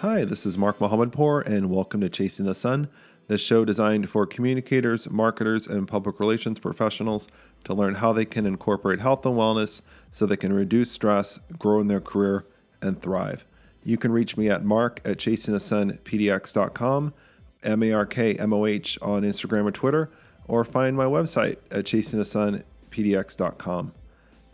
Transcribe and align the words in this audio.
Hi, 0.00 0.26
this 0.26 0.44
is 0.44 0.58
Mark 0.58 0.78
Mohammadpour, 0.78 1.40
and 1.40 1.70
welcome 1.70 2.02
to 2.02 2.10
Chasing 2.10 2.44
the 2.44 2.54
Sun, 2.54 2.88
the 3.28 3.38
show 3.38 3.64
designed 3.64 4.10
for 4.10 4.26
communicators, 4.26 5.08
marketers, 5.08 5.66
and 5.66 5.88
public 5.88 6.20
relations 6.20 6.58
professionals 6.58 7.28
to 7.64 7.72
learn 7.72 7.94
how 7.94 8.12
they 8.12 8.26
can 8.26 8.44
incorporate 8.44 9.00
health 9.00 9.24
and 9.24 9.36
wellness 9.36 9.80
so 10.10 10.26
they 10.26 10.36
can 10.36 10.52
reduce 10.52 10.90
stress, 10.90 11.40
grow 11.58 11.80
in 11.80 11.86
their 11.86 12.02
career, 12.02 12.44
and 12.82 13.00
thrive. 13.00 13.46
You 13.84 13.96
can 13.96 14.12
reach 14.12 14.36
me 14.36 14.50
at 14.50 14.66
mark 14.66 15.00
at 15.02 15.16
chasingthesunpdx.com, 15.16 17.14
M 17.62 17.82
A 17.82 17.92
R 17.92 18.04
K 18.04 18.34
M 18.34 18.52
O 18.52 18.66
H 18.66 18.98
on 19.00 19.22
Instagram 19.22 19.64
or 19.64 19.72
Twitter, 19.72 20.10
or 20.46 20.62
find 20.62 20.94
my 20.94 21.06
website 21.06 21.56
at 21.70 21.86
chasingthesunpdx.com. 21.86 23.92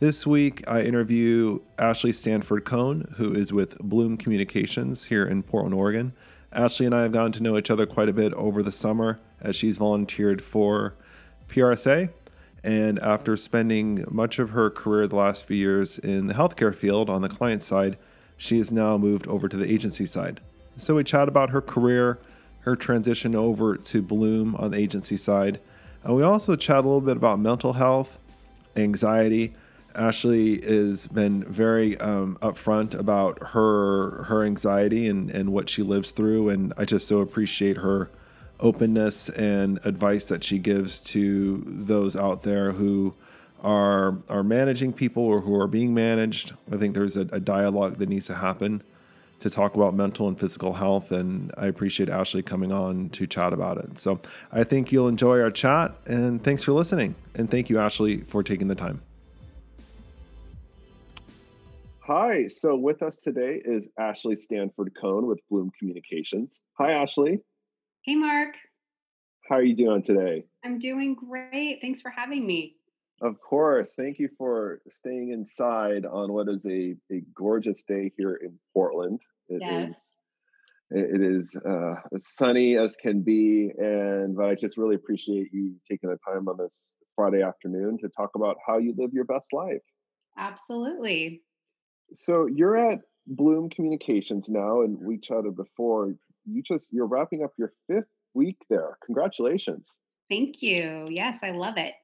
This 0.02 0.26
week, 0.26 0.64
I 0.66 0.82
interview 0.82 1.60
Ashley 1.78 2.12
Stanford 2.12 2.64
Cohn, 2.64 3.14
who 3.18 3.32
is 3.32 3.52
with 3.52 3.78
Bloom 3.78 4.16
Communications 4.16 5.04
here 5.04 5.24
in 5.24 5.44
Portland, 5.44 5.76
Oregon. 5.76 6.12
Ashley 6.52 6.86
and 6.86 6.92
I 6.92 7.02
have 7.02 7.12
gotten 7.12 7.30
to 7.30 7.42
know 7.44 7.56
each 7.56 7.70
other 7.70 7.86
quite 7.86 8.08
a 8.08 8.12
bit 8.12 8.34
over 8.34 8.64
the 8.64 8.72
summer 8.72 9.20
as 9.40 9.54
she's 9.54 9.76
volunteered 9.76 10.42
for 10.42 10.94
PRSA. 11.46 12.10
And 12.64 12.98
after 12.98 13.36
spending 13.36 14.04
much 14.10 14.40
of 14.40 14.50
her 14.50 14.70
career 14.70 15.06
the 15.06 15.14
last 15.14 15.46
few 15.46 15.56
years 15.56 16.00
in 16.00 16.26
the 16.26 16.34
healthcare 16.34 16.74
field 16.74 17.08
on 17.08 17.22
the 17.22 17.28
client 17.28 17.62
side, 17.62 17.96
she 18.36 18.58
has 18.58 18.72
now 18.72 18.98
moved 18.98 19.28
over 19.28 19.48
to 19.48 19.56
the 19.56 19.72
agency 19.72 20.04
side. 20.04 20.40
So 20.78 20.96
we 20.96 21.04
chat 21.04 21.28
about 21.28 21.50
her 21.50 21.62
career, 21.62 22.18
her 22.62 22.74
transition 22.74 23.36
over 23.36 23.76
to 23.76 24.02
Bloom 24.02 24.56
on 24.56 24.72
the 24.72 24.78
agency 24.78 25.16
side. 25.16 25.60
And 26.02 26.16
we 26.16 26.24
also 26.24 26.56
chat 26.56 26.78
a 26.78 26.88
little 26.88 27.00
bit 27.00 27.16
about 27.16 27.38
mental 27.38 27.74
health, 27.74 28.18
anxiety, 28.74 29.54
Ashley 29.94 30.60
has 30.62 31.06
been 31.08 31.44
very 31.44 31.98
um, 31.98 32.38
upfront 32.42 32.94
about 32.94 33.42
her 33.42 34.24
her 34.24 34.44
anxiety 34.44 35.08
and, 35.08 35.30
and 35.30 35.52
what 35.52 35.68
she 35.68 35.82
lives 35.82 36.10
through, 36.10 36.48
and 36.48 36.72
I 36.76 36.84
just 36.84 37.08
so 37.08 37.20
appreciate 37.20 37.76
her 37.78 38.10
openness 38.60 39.28
and 39.30 39.78
advice 39.84 40.26
that 40.26 40.44
she 40.44 40.58
gives 40.58 41.00
to 41.00 41.62
those 41.66 42.16
out 42.16 42.42
there 42.42 42.72
who 42.72 43.14
are 43.62 44.18
are 44.28 44.42
managing 44.42 44.92
people 44.92 45.24
or 45.24 45.40
who 45.40 45.54
are 45.54 45.66
being 45.66 45.94
managed. 45.94 46.52
I 46.70 46.76
think 46.76 46.94
there's 46.94 47.16
a, 47.16 47.22
a 47.32 47.40
dialogue 47.40 47.98
that 47.98 48.08
needs 48.08 48.26
to 48.26 48.34
happen 48.34 48.82
to 49.40 49.50
talk 49.50 49.74
about 49.74 49.92
mental 49.94 50.28
and 50.28 50.38
physical 50.38 50.72
health, 50.72 51.10
and 51.10 51.52
I 51.56 51.66
appreciate 51.66 52.08
Ashley 52.08 52.42
coming 52.42 52.72
on 52.72 53.08
to 53.10 53.26
chat 53.26 53.52
about 53.52 53.78
it. 53.78 53.98
So 53.98 54.20
I 54.52 54.62
think 54.64 54.92
you'll 54.92 55.08
enjoy 55.08 55.40
our 55.40 55.50
chat, 55.50 55.94
and 56.06 56.42
thanks 56.42 56.62
for 56.62 56.72
listening, 56.72 57.16
and 57.34 57.50
thank 57.50 57.68
you, 57.68 57.78
Ashley, 57.78 58.18
for 58.20 58.42
taking 58.44 58.68
the 58.68 58.76
time. 58.76 59.00
Hi. 62.14 62.46
So 62.48 62.76
with 62.76 63.02
us 63.02 63.16
today 63.16 63.62
is 63.64 63.88
Ashley 63.98 64.36
Stanford 64.36 64.92
Cohn 65.00 65.26
with 65.26 65.40
Bloom 65.48 65.72
Communications. 65.78 66.50
Hi, 66.78 66.92
Ashley. 66.92 67.38
Hey, 68.04 68.16
Mark. 68.16 68.54
How 69.48 69.56
are 69.56 69.62
you 69.62 69.74
doing 69.74 70.02
today? 70.02 70.44
I'm 70.62 70.78
doing 70.78 71.14
great. 71.14 71.78
Thanks 71.80 72.02
for 72.02 72.10
having 72.10 72.46
me. 72.46 72.76
Of 73.22 73.40
course. 73.40 73.92
Thank 73.96 74.18
you 74.18 74.28
for 74.36 74.82
staying 74.90 75.30
inside 75.32 76.04
on 76.04 76.34
what 76.34 76.50
is 76.50 76.62
a, 76.66 76.94
a 77.10 77.22
gorgeous 77.34 77.82
day 77.88 78.12
here 78.18 78.34
in 78.34 78.58
Portland. 78.74 79.18
It 79.48 79.62
yes. 79.62 79.92
Is, 79.92 79.96
it 80.90 81.22
is 81.22 81.56
uh, 81.66 81.94
as 82.14 82.26
sunny 82.36 82.76
as 82.76 82.94
can 82.94 83.22
be. 83.22 83.72
And 83.78 84.36
but 84.36 84.50
I 84.50 84.54
just 84.54 84.76
really 84.76 84.96
appreciate 84.96 85.48
you 85.50 85.76
taking 85.90 86.10
the 86.10 86.18
time 86.30 86.46
on 86.46 86.58
this 86.58 86.90
Friday 87.16 87.40
afternoon 87.40 87.96
to 88.02 88.10
talk 88.14 88.32
about 88.34 88.58
how 88.66 88.76
you 88.76 88.92
live 88.98 89.14
your 89.14 89.24
best 89.24 89.46
life. 89.54 89.80
Absolutely. 90.36 91.40
So 92.14 92.46
you're 92.46 92.76
at 92.76 93.00
Bloom 93.26 93.70
Communications 93.70 94.46
now, 94.48 94.82
and 94.82 94.98
we 95.00 95.18
chatted 95.18 95.56
before. 95.56 96.14
You 96.44 96.62
just 96.62 96.92
you're 96.92 97.06
wrapping 97.06 97.44
up 97.44 97.52
your 97.56 97.72
fifth 97.86 98.08
week 98.34 98.58
there. 98.68 98.98
Congratulations. 99.04 99.94
Thank 100.28 100.62
you. 100.62 101.06
Yes, 101.10 101.38
I 101.42 101.50
love 101.50 101.76
it. 101.76 101.94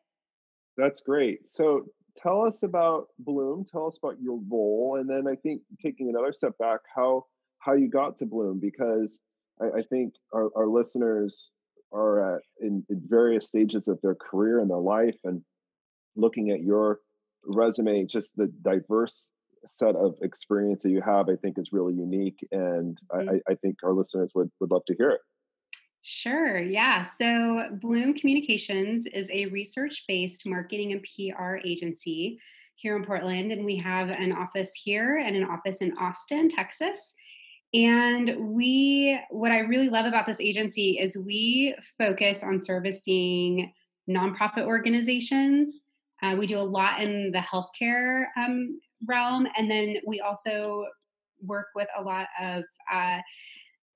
That's 0.76 1.00
great. 1.00 1.48
So 1.48 1.86
tell 2.16 2.42
us 2.46 2.62
about 2.62 3.08
Bloom. 3.18 3.66
Tell 3.70 3.86
us 3.86 3.98
about 4.02 4.20
your 4.20 4.40
role, 4.48 4.96
and 5.00 5.08
then 5.08 5.26
I 5.26 5.36
think 5.36 5.62
taking 5.82 6.08
another 6.08 6.32
step 6.32 6.56
back, 6.58 6.80
how 6.94 7.26
how 7.58 7.74
you 7.74 7.88
got 7.88 8.16
to 8.18 8.26
Bloom, 8.26 8.60
because 8.60 9.18
I, 9.60 9.78
I 9.78 9.82
think 9.82 10.14
our, 10.32 10.50
our 10.56 10.68
listeners 10.68 11.50
are 11.92 12.36
at 12.36 12.42
in, 12.60 12.84
in 12.90 13.02
various 13.08 13.48
stages 13.48 13.88
of 13.88 13.98
their 14.02 14.14
career 14.14 14.60
and 14.60 14.70
their 14.70 14.76
life, 14.76 15.18
and 15.24 15.42
looking 16.16 16.50
at 16.50 16.60
your 16.60 17.00
resume, 17.44 18.04
just 18.04 18.30
the 18.36 18.52
diverse 18.62 19.28
set 19.66 19.96
of 19.96 20.16
experience 20.22 20.82
that 20.82 20.90
you 20.90 21.02
have, 21.02 21.28
I 21.28 21.36
think 21.36 21.58
is 21.58 21.72
really 21.72 21.94
unique. 21.94 22.46
And 22.52 22.98
mm-hmm. 23.12 23.28
I, 23.30 23.52
I 23.52 23.54
think 23.56 23.76
our 23.82 23.92
listeners 23.92 24.32
would, 24.34 24.50
would 24.60 24.70
love 24.70 24.84
to 24.86 24.94
hear 24.96 25.10
it. 25.10 25.20
Sure. 26.02 26.58
Yeah. 26.60 27.02
So 27.02 27.64
Bloom 27.80 28.14
Communications 28.14 29.04
is 29.06 29.30
a 29.30 29.46
research 29.46 30.04
based 30.08 30.46
marketing 30.46 30.92
and 30.92 31.02
PR 31.02 31.56
agency 31.64 32.40
here 32.76 32.96
in 32.96 33.04
Portland. 33.04 33.52
And 33.52 33.64
we 33.64 33.76
have 33.76 34.08
an 34.08 34.32
office 34.32 34.72
here 34.72 35.16
and 35.16 35.36
an 35.36 35.44
office 35.44 35.78
in 35.78 35.96
Austin, 35.98 36.48
Texas. 36.48 37.14
And 37.74 38.54
we, 38.54 39.20
what 39.30 39.52
I 39.52 39.60
really 39.60 39.90
love 39.90 40.06
about 40.06 40.24
this 40.24 40.40
agency 40.40 40.98
is 40.98 41.18
we 41.18 41.74
focus 41.98 42.42
on 42.42 42.62
servicing 42.62 43.72
nonprofit 44.08 44.64
organizations. 44.64 45.82
Uh, 46.22 46.36
we 46.38 46.46
do 46.46 46.58
a 46.58 46.60
lot 46.60 47.02
in 47.02 47.30
the 47.32 47.38
healthcare 47.38 48.26
um, 48.36 48.80
realm. 49.06 49.46
And 49.56 49.70
then 49.70 49.96
we 50.06 50.20
also 50.20 50.84
work 51.42 51.66
with 51.74 51.88
a 51.96 52.02
lot 52.02 52.28
of 52.40 52.64
uh, 52.92 53.18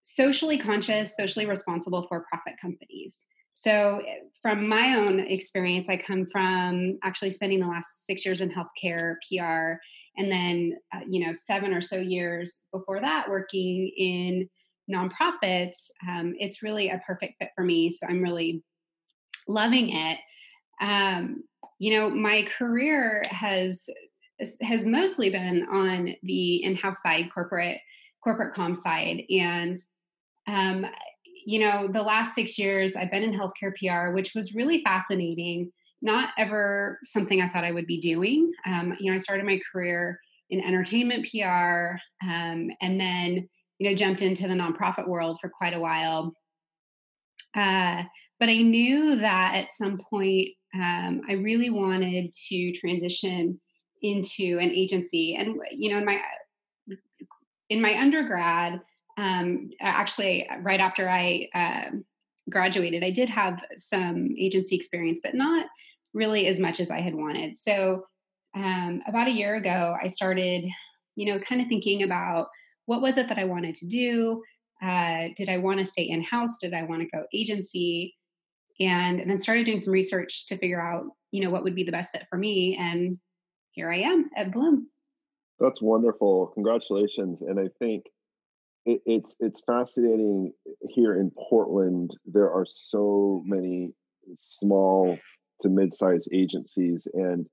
socially 0.02 0.58
conscious, 0.58 1.16
socially 1.16 1.46
responsible 1.46 2.06
for 2.08 2.26
profit 2.30 2.54
companies. 2.60 3.26
So, 3.54 4.02
eh, 4.06 4.16
from 4.40 4.66
my 4.66 4.96
own 4.96 5.20
experience, 5.20 5.88
I 5.88 5.96
come 5.96 6.26
from 6.30 6.98
actually 7.04 7.30
spending 7.30 7.60
the 7.60 7.66
last 7.66 8.06
six 8.06 8.24
years 8.24 8.40
in 8.40 8.50
healthcare, 8.50 9.16
PR, 9.28 9.78
and 10.16 10.30
then, 10.30 10.74
uh, 10.94 11.00
you 11.06 11.24
know, 11.24 11.32
seven 11.32 11.74
or 11.74 11.80
so 11.80 11.96
years 11.96 12.64
before 12.72 13.00
that 13.00 13.28
working 13.28 13.90
in 13.96 14.48
nonprofits. 14.90 15.90
Um, 16.08 16.34
it's 16.38 16.62
really 16.62 16.88
a 16.90 17.02
perfect 17.06 17.34
fit 17.38 17.50
for 17.54 17.64
me. 17.64 17.90
So, 17.90 18.06
I'm 18.08 18.22
really 18.22 18.62
loving 19.48 19.90
it. 19.90 20.18
Um, 20.80 21.44
you 21.78 21.94
know, 21.94 22.10
my 22.10 22.46
career 22.58 23.22
has 23.28 23.84
has 24.60 24.86
mostly 24.86 25.30
been 25.30 25.66
on 25.70 26.14
the 26.22 26.62
in-house 26.62 27.02
side, 27.02 27.30
corporate 27.32 27.78
corporate 28.22 28.54
com 28.54 28.74
side, 28.74 29.22
and 29.30 29.76
um, 30.46 30.86
you 31.44 31.58
know, 31.58 31.88
the 31.88 32.02
last 32.02 32.34
six 32.34 32.58
years 32.58 32.96
I've 32.96 33.10
been 33.10 33.22
in 33.22 33.32
healthcare 33.32 33.74
PR, 33.76 34.14
which 34.14 34.34
was 34.34 34.54
really 34.54 34.82
fascinating. 34.84 35.72
Not 36.00 36.30
ever 36.36 36.98
something 37.04 37.40
I 37.40 37.48
thought 37.48 37.64
I 37.64 37.72
would 37.72 37.86
be 37.86 38.00
doing. 38.00 38.52
Um, 38.66 38.94
you 38.98 39.10
know, 39.10 39.14
I 39.14 39.18
started 39.18 39.46
my 39.46 39.60
career 39.72 40.18
in 40.50 40.60
entertainment 40.60 41.28
PR, 41.30 41.96
um, 42.28 42.70
and 42.80 43.00
then 43.00 43.48
you 43.78 43.88
know 43.88 43.96
jumped 43.96 44.22
into 44.22 44.48
the 44.48 44.54
nonprofit 44.54 45.08
world 45.08 45.38
for 45.40 45.50
quite 45.50 45.74
a 45.74 45.80
while. 45.80 46.34
Uh, 47.54 48.02
but 48.40 48.48
I 48.48 48.58
knew 48.58 49.16
that 49.16 49.54
at 49.54 49.72
some 49.72 49.98
point 50.10 50.48
um, 50.74 51.20
I 51.28 51.34
really 51.34 51.70
wanted 51.70 52.32
to 52.48 52.72
transition 52.72 53.60
into 54.02 54.58
an 54.60 54.70
agency 54.70 55.36
and 55.36 55.56
you 55.70 55.90
know 55.90 55.98
in 55.98 56.04
my 56.04 56.20
in 57.68 57.80
my 57.80 57.98
undergrad 57.98 58.80
um, 59.18 59.70
actually 59.80 60.48
right 60.62 60.80
after 60.80 61.08
i 61.08 61.48
uh, 61.54 61.90
graduated 62.50 63.04
i 63.04 63.10
did 63.10 63.28
have 63.28 63.64
some 63.76 64.34
agency 64.38 64.74
experience 64.74 65.20
but 65.22 65.34
not 65.34 65.66
really 66.14 66.46
as 66.46 66.58
much 66.58 66.80
as 66.80 66.90
i 66.90 67.00
had 67.00 67.14
wanted. 67.14 67.56
So 67.56 68.04
um, 68.54 69.02
about 69.06 69.28
a 69.28 69.32
year 69.32 69.54
ago 69.54 69.96
i 70.02 70.08
started 70.08 70.64
you 71.14 71.32
know 71.32 71.38
kind 71.38 71.60
of 71.60 71.68
thinking 71.68 72.02
about 72.02 72.48
what 72.86 73.00
was 73.00 73.16
it 73.16 73.28
that 73.28 73.38
i 73.38 73.44
wanted 73.44 73.76
to 73.76 73.86
do? 73.86 74.42
Uh, 74.82 75.28
did 75.36 75.48
i 75.48 75.58
want 75.58 75.78
to 75.78 75.86
stay 75.86 76.02
in 76.02 76.22
house 76.24 76.58
did 76.60 76.74
i 76.74 76.82
want 76.82 77.00
to 77.00 77.08
go 77.08 77.24
agency? 77.32 78.16
And, 78.80 79.20
and 79.20 79.30
then 79.30 79.38
started 79.38 79.66
doing 79.66 79.78
some 79.78 79.92
research 79.92 80.46
to 80.46 80.56
figure 80.56 80.82
out 80.82 81.04
you 81.30 81.42
know 81.42 81.50
what 81.50 81.62
would 81.62 81.76
be 81.76 81.84
the 81.84 81.92
best 81.92 82.10
fit 82.10 82.26
for 82.28 82.36
me 82.36 82.76
and 82.78 83.18
here 83.72 83.90
I 83.90 83.98
am 83.98 84.30
at 84.36 84.52
Bloom. 84.52 84.88
That's 85.60 85.82
wonderful. 85.82 86.48
Congratulations. 86.54 87.42
And 87.42 87.60
I 87.60 87.68
think 87.78 88.04
it, 88.84 89.00
it's 89.06 89.36
it's 89.40 89.60
fascinating 89.66 90.52
here 90.88 91.14
in 91.14 91.30
Portland. 91.30 92.16
There 92.26 92.50
are 92.50 92.66
so 92.66 93.42
many 93.44 93.92
small 94.34 95.18
to 95.60 95.68
mid-sized 95.68 96.28
agencies 96.32 97.06
and 97.12 97.46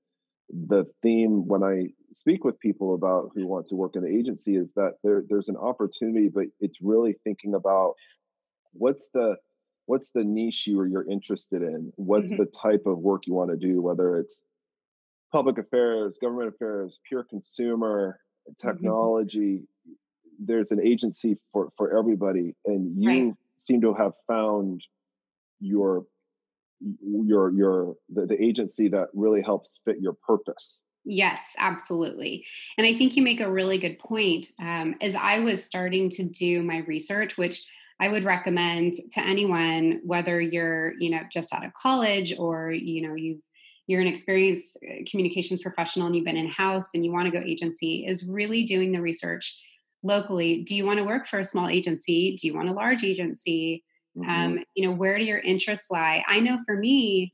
the 0.52 0.84
theme 1.02 1.46
when 1.46 1.62
I 1.62 1.90
speak 2.12 2.44
with 2.44 2.58
people 2.58 2.94
about 2.94 3.30
who 3.34 3.46
want 3.46 3.68
to 3.68 3.76
work 3.76 3.94
in 3.94 4.02
the 4.02 4.08
agency 4.08 4.56
is 4.56 4.72
that 4.74 4.94
there, 5.02 5.22
there's 5.28 5.48
an 5.48 5.56
opportunity, 5.56 6.28
but 6.28 6.46
it's 6.60 6.78
really 6.80 7.14
thinking 7.24 7.54
about 7.54 7.94
what's 8.72 9.08
the 9.14 9.36
what's 9.86 10.10
the 10.12 10.22
niche 10.22 10.66
you 10.66 10.78
or 10.78 10.86
you're 10.86 11.10
interested 11.10 11.62
in, 11.62 11.92
what's 11.96 12.30
mm-hmm. 12.30 12.42
the 12.42 12.50
type 12.62 12.82
of 12.86 12.98
work 12.98 13.26
you 13.26 13.34
want 13.34 13.50
to 13.50 13.56
do, 13.56 13.80
whether 13.80 14.16
it's 14.18 14.40
public 15.32 15.58
affairs, 15.58 16.18
government 16.20 16.54
affairs, 16.54 16.98
pure 17.08 17.24
consumer, 17.24 18.20
mm-hmm. 18.48 18.68
technology. 18.68 19.62
Mm-hmm. 19.86 20.44
there's 20.46 20.70
an 20.72 20.80
agency 20.80 21.36
for 21.52 21.70
for 21.76 21.96
everybody 21.96 22.54
and 22.66 22.90
you 23.02 23.08
right. 23.08 23.34
seem 23.58 23.80
to 23.82 23.94
have 23.94 24.12
found 24.26 24.82
your 25.60 26.04
your 27.02 27.50
your 27.52 27.94
the, 28.08 28.26
the 28.26 28.42
agency 28.42 28.88
that 28.88 29.08
really 29.12 29.42
helps 29.42 29.78
fit 29.84 29.96
your 30.00 30.14
purpose 30.14 30.80
Yes, 31.04 31.54
absolutely. 31.58 32.44
And 32.76 32.86
I 32.86 32.96
think 32.96 33.16
you 33.16 33.22
make 33.22 33.40
a 33.40 33.50
really 33.50 33.78
good 33.78 33.98
point. 33.98 34.48
Um, 34.60 34.96
as 35.00 35.14
I 35.14 35.38
was 35.38 35.64
starting 35.64 36.10
to 36.10 36.24
do 36.24 36.62
my 36.62 36.78
research, 36.78 37.38
which 37.38 37.64
I 38.00 38.08
would 38.08 38.24
recommend 38.24 38.94
to 39.12 39.20
anyone, 39.20 40.00
whether 40.04 40.40
you're, 40.40 40.94
you 40.98 41.10
know, 41.10 41.20
just 41.30 41.54
out 41.54 41.64
of 41.64 41.72
college 41.74 42.34
or, 42.38 42.70
you 42.70 43.06
know, 43.06 43.14
you 43.14 43.42
you're 43.90 44.00
an 44.00 44.06
experienced 44.06 44.78
uh, 44.88 45.02
communications 45.10 45.62
professional 45.62 46.06
and 46.06 46.14
you've 46.14 46.24
been 46.24 46.36
in 46.36 46.48
house 46.48 46.90
and 46.94 47.04
you 47.04 47.10
want 47.10 47.26
to 47.26 47.32
go 47.32 47.44
agency, 47.44 48.06
is 48.06 48.24
really 48.24 48.62
doing 48.62 48.92
the 48.92 49.00
research 49.00 49.60
locally. 50.04 50.62
Do 50.62 50.76
you 50.76 50.86
want 50.86 50.98
to 50.98 51.04
work 51.04 51.26
for 51.26 51.40
a 51.40 51.44
small 51.44 51.68
agency? 51.68 52.36
Do 52.40 52.46
you 52.46 52.54
want 52.54 52.68
a 52.68 52.72
large 52.72 53.02
agency? 53.02 53.82
Mm-hmm. 54.16 54.30
Um, 54.30 54.64
you 54.76 54.86
know, 54.86 54.94
where 54.94 55.18
do 55.18 55.24
your 55.24 55.40
interests 55.40 55.90
lie? 55.90 56.22
I 56.28 56.38
know 56.38 56.60
for 56.66 56.76
me, 56.76 57.32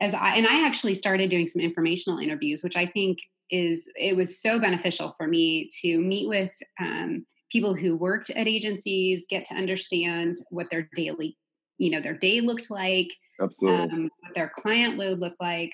as 0.00 0.14
I 0.14 0.34
and 0.34 0.48
I 0.48 0.66
actually 0.66 0.96
started 0.96 1.30
doing 1.30 1.46
some 1.46 1.62
informational 1.62 2.18
interviews, 2.18 2.64
which 2.64 2.76
I 2.76 2.86
think 2.86 3.18
is 3.52 3.88
it 3.94 4.16
was 4.16 4.42
so 4.42 4.58
beneficial 4.58 5.14
for 5.16 5.28
me 5.28 5.68
to 5.82 5.98
meet 6.00 6.28
with 6.28 6.50
um, 6.80 7.24
people 7.52 7.72
who 7.72 7.96
worked 7.96 8.30
at 8.30 8.48
agencies, 8.48 9.26
get 9.30 9.44
to 9.44 9.54
understand 9.54 10.38
what 10.50 10.66
their 10.72 10.88
daily, 10.96 11.36
you 11.78 11.92
know, 11.92 12.00
their 12.00 12.18
day 12.18 12.40
looked 12.40 12.68
like, 12.68 13.06
Absolutely. 13.40 13.78
Um, 13.78 14.10
what 14.20 14.34
their 14.34 14.50
client 14.54 14.98
load 14.98 15.18
looked 15.18 15.40
like, 15.40 15.70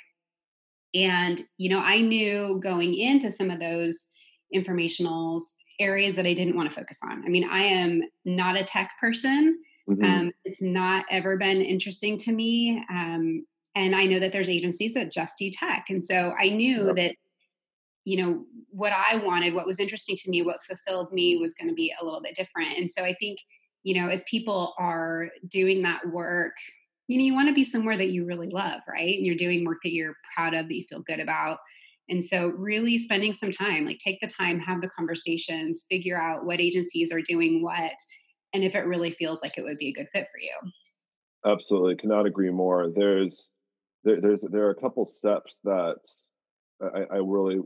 and 0.95 1.43
you 1.59 1.71
know, 1.71 1.81
I 1.81 2.01
knew 2.01 2.61
going 2.63 2.95
into 2.95 3.31
some 3.31 3.51
of 3.51 3.61
those 3.61 4.09
informationals 4.55 5.43
areas 5.79 6.15
that 6.17 6.27
I 6.27 6.35
didn't 6.35 6.57
want 6.57 6.69
to 6.69 6.75
focus 6.75 7.01
on. 7.03 7.25
I 7.25 7.29
mean, 7.29 7.49
I 7.49 7.63
am 7.65 8.03
not 8.25 8.57
a 8.57 8.65
tech 8.65 8.91
person. 9.01 9.59
Mm-hmm. 9.89 10.05
Um, 10.05 10.33
it's 10.45 10.63
not 10.63 11.07
ever 11.11 11.37
been 11.37 11.63
interesting 11.63 12.19
to 12.19 12.33
me. 12.33 12.85
Um, 12.91 13.47
and 13.75 13.95
I 13.95 14.05
know 14.07 14.21
that 14.21 14.33
there's 14.33 14.49
agencies 14.49 14.95
that 14.95 15.11
just 15.11 15.39
do 15.39 15.51
tech. 15.51 15.87
And 15.89 16.05
so 16.05 16.35
I 16.39 16.51
knew 16.51 16.89
yep. 16.89 16.97
that, 16.97 17.15
you 18.05 18.23
know, 18.23 18.45
what 18.71 18.93
I 18.93 19.17
wanted, 19.25 19.55
what 19.55 19.67
was 19.67 19.81
interesting 19.81 20.17
to 20.17 20.31
me, 20.31 20.43
what 20.43 20.63
fulfilled 20.65 21.13
me 21.13 21.39
was 21.39 21.55
going 21.55 21.69
to 21.69 21.75
be 21.75 21.93
a 22.01 22.05
little 22.05 22.21
bit 22.21 22.35
different. 22.35 22.77
And 22.77 22.91
so 22.91 23.03
I 23.03 23.15
think, 23.15 23.39
you 23.83 24.01
know, 24.01 24.09
as 24.09 24.25
people 24.25 24.75
are 24.79 25.29
doing 25.49 25.83
that 25.83 26.07
work, 26.11 26.55
you 27.11 27.19
know, 27.19 27.25
you 27.25 27.35
want 27.35 27.49
to 27.49 27.55
be 27.55 27.65
somewhere 27.65 27.97
that 27.97 28.11
you 28.11 28.25
really 28.25 28.49
love, 28.51 28.83
right? 28.89 29.17
And 29.17 29.27
you're 29.27 29.35
doing 29.35 29.65
work 29.65 29.79
that 29.83 29.93
you're 29.93 30.15
proud 30.33 30.55
of, 30.55 30.69
that 30.69 30.75
you 30.75 30.85
feel 30.89 31.03
good 31.03 31.19
about. 31.19 31.59
And 32.09 32.23
so, 32.23 32.47
really 32.51 32.99
spending 32.99 33.33
some 33.33 33.51
time, 33.51 33.85
like 33.85 33.99
take 33.99 34.21
the 34.21 34.29
time, 34.29 34.61
have 34.61 34.81
the 34.81 34.89
conversations, 34.91 35.87
figure 35.91 36.21
out 36.21 36.47
what 36.47 36.61
agencies 36.61 37.11
are 37.11 37.21
doing 37.21 37.65
what, 37.65 37.95
and 38.55 38.63
if 38.63 38.77
it 38.77 38.87
really 38.87 39.11
feels 39.11 39.43
like 39.43 39.59
it 39.59 39.63
would 39.63 39.79
be 39.79 39.89
a 39.89 39.93
good 39.93 40.07
fit 40.13 40.29
for 40.33 40.41
you. 40.41 41.53
Absolutely, 41.53 41.97
cannot 41.97 42.27
agree 42.27 42.51
more. 42.51 42.93
There's 42.95 43.49
there, 44.05 44.21
there's 44.21 44.43
there 44.49 44.67
are 44.67 44.71
a 44.71 44.81
couple 44.81 45.05
steps 45.05 45.57
that 45.65 45.97
I, 46.81 47.15
I 47.15 47.17
really 47.17 47.59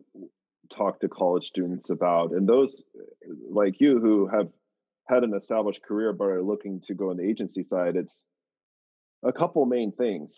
talk 0.71 1.01
to 1.01 1.09
college 1.09 1.45
students 1.45 1.91
about, 1.91 2.33
and 2.33 2.49
those 2.49 2.83
like 3.51 3.79
you 3.79 4.01
who 4.01 4.27
have 4.27 4.49
had 5.07 5.23
an 5.23 5.35
established 5.35 5.83
career 5.83 6.15
but 6.15 6.25
are 6.25 6.43
looking 6.43 6.81
to 6.87 6.95
go 6.95 7.11
on 7.11 7.19
the 7.19 7.29
agency 7.29 7.63
side, 7.63 7.95
it's 7.95 8.25
a 9.25 9.33
couple 9.33 9.65
main 9.67 9.93
things. 9.93 10.35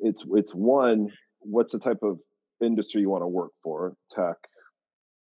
It's 0.00 0.24
it's 0.32 0.52
one, 0.52 1.08
what's 1.40 1.72
the 1.72 1.78
type 1.78 2.02
of 2.02 2.18
industry 2.62 3.00
you 3.00 3.10
want 3.10 3.22
to 3.22 3.28
work 3.28 3.50
for, 3.62 3.94
tech, 4.10 4.36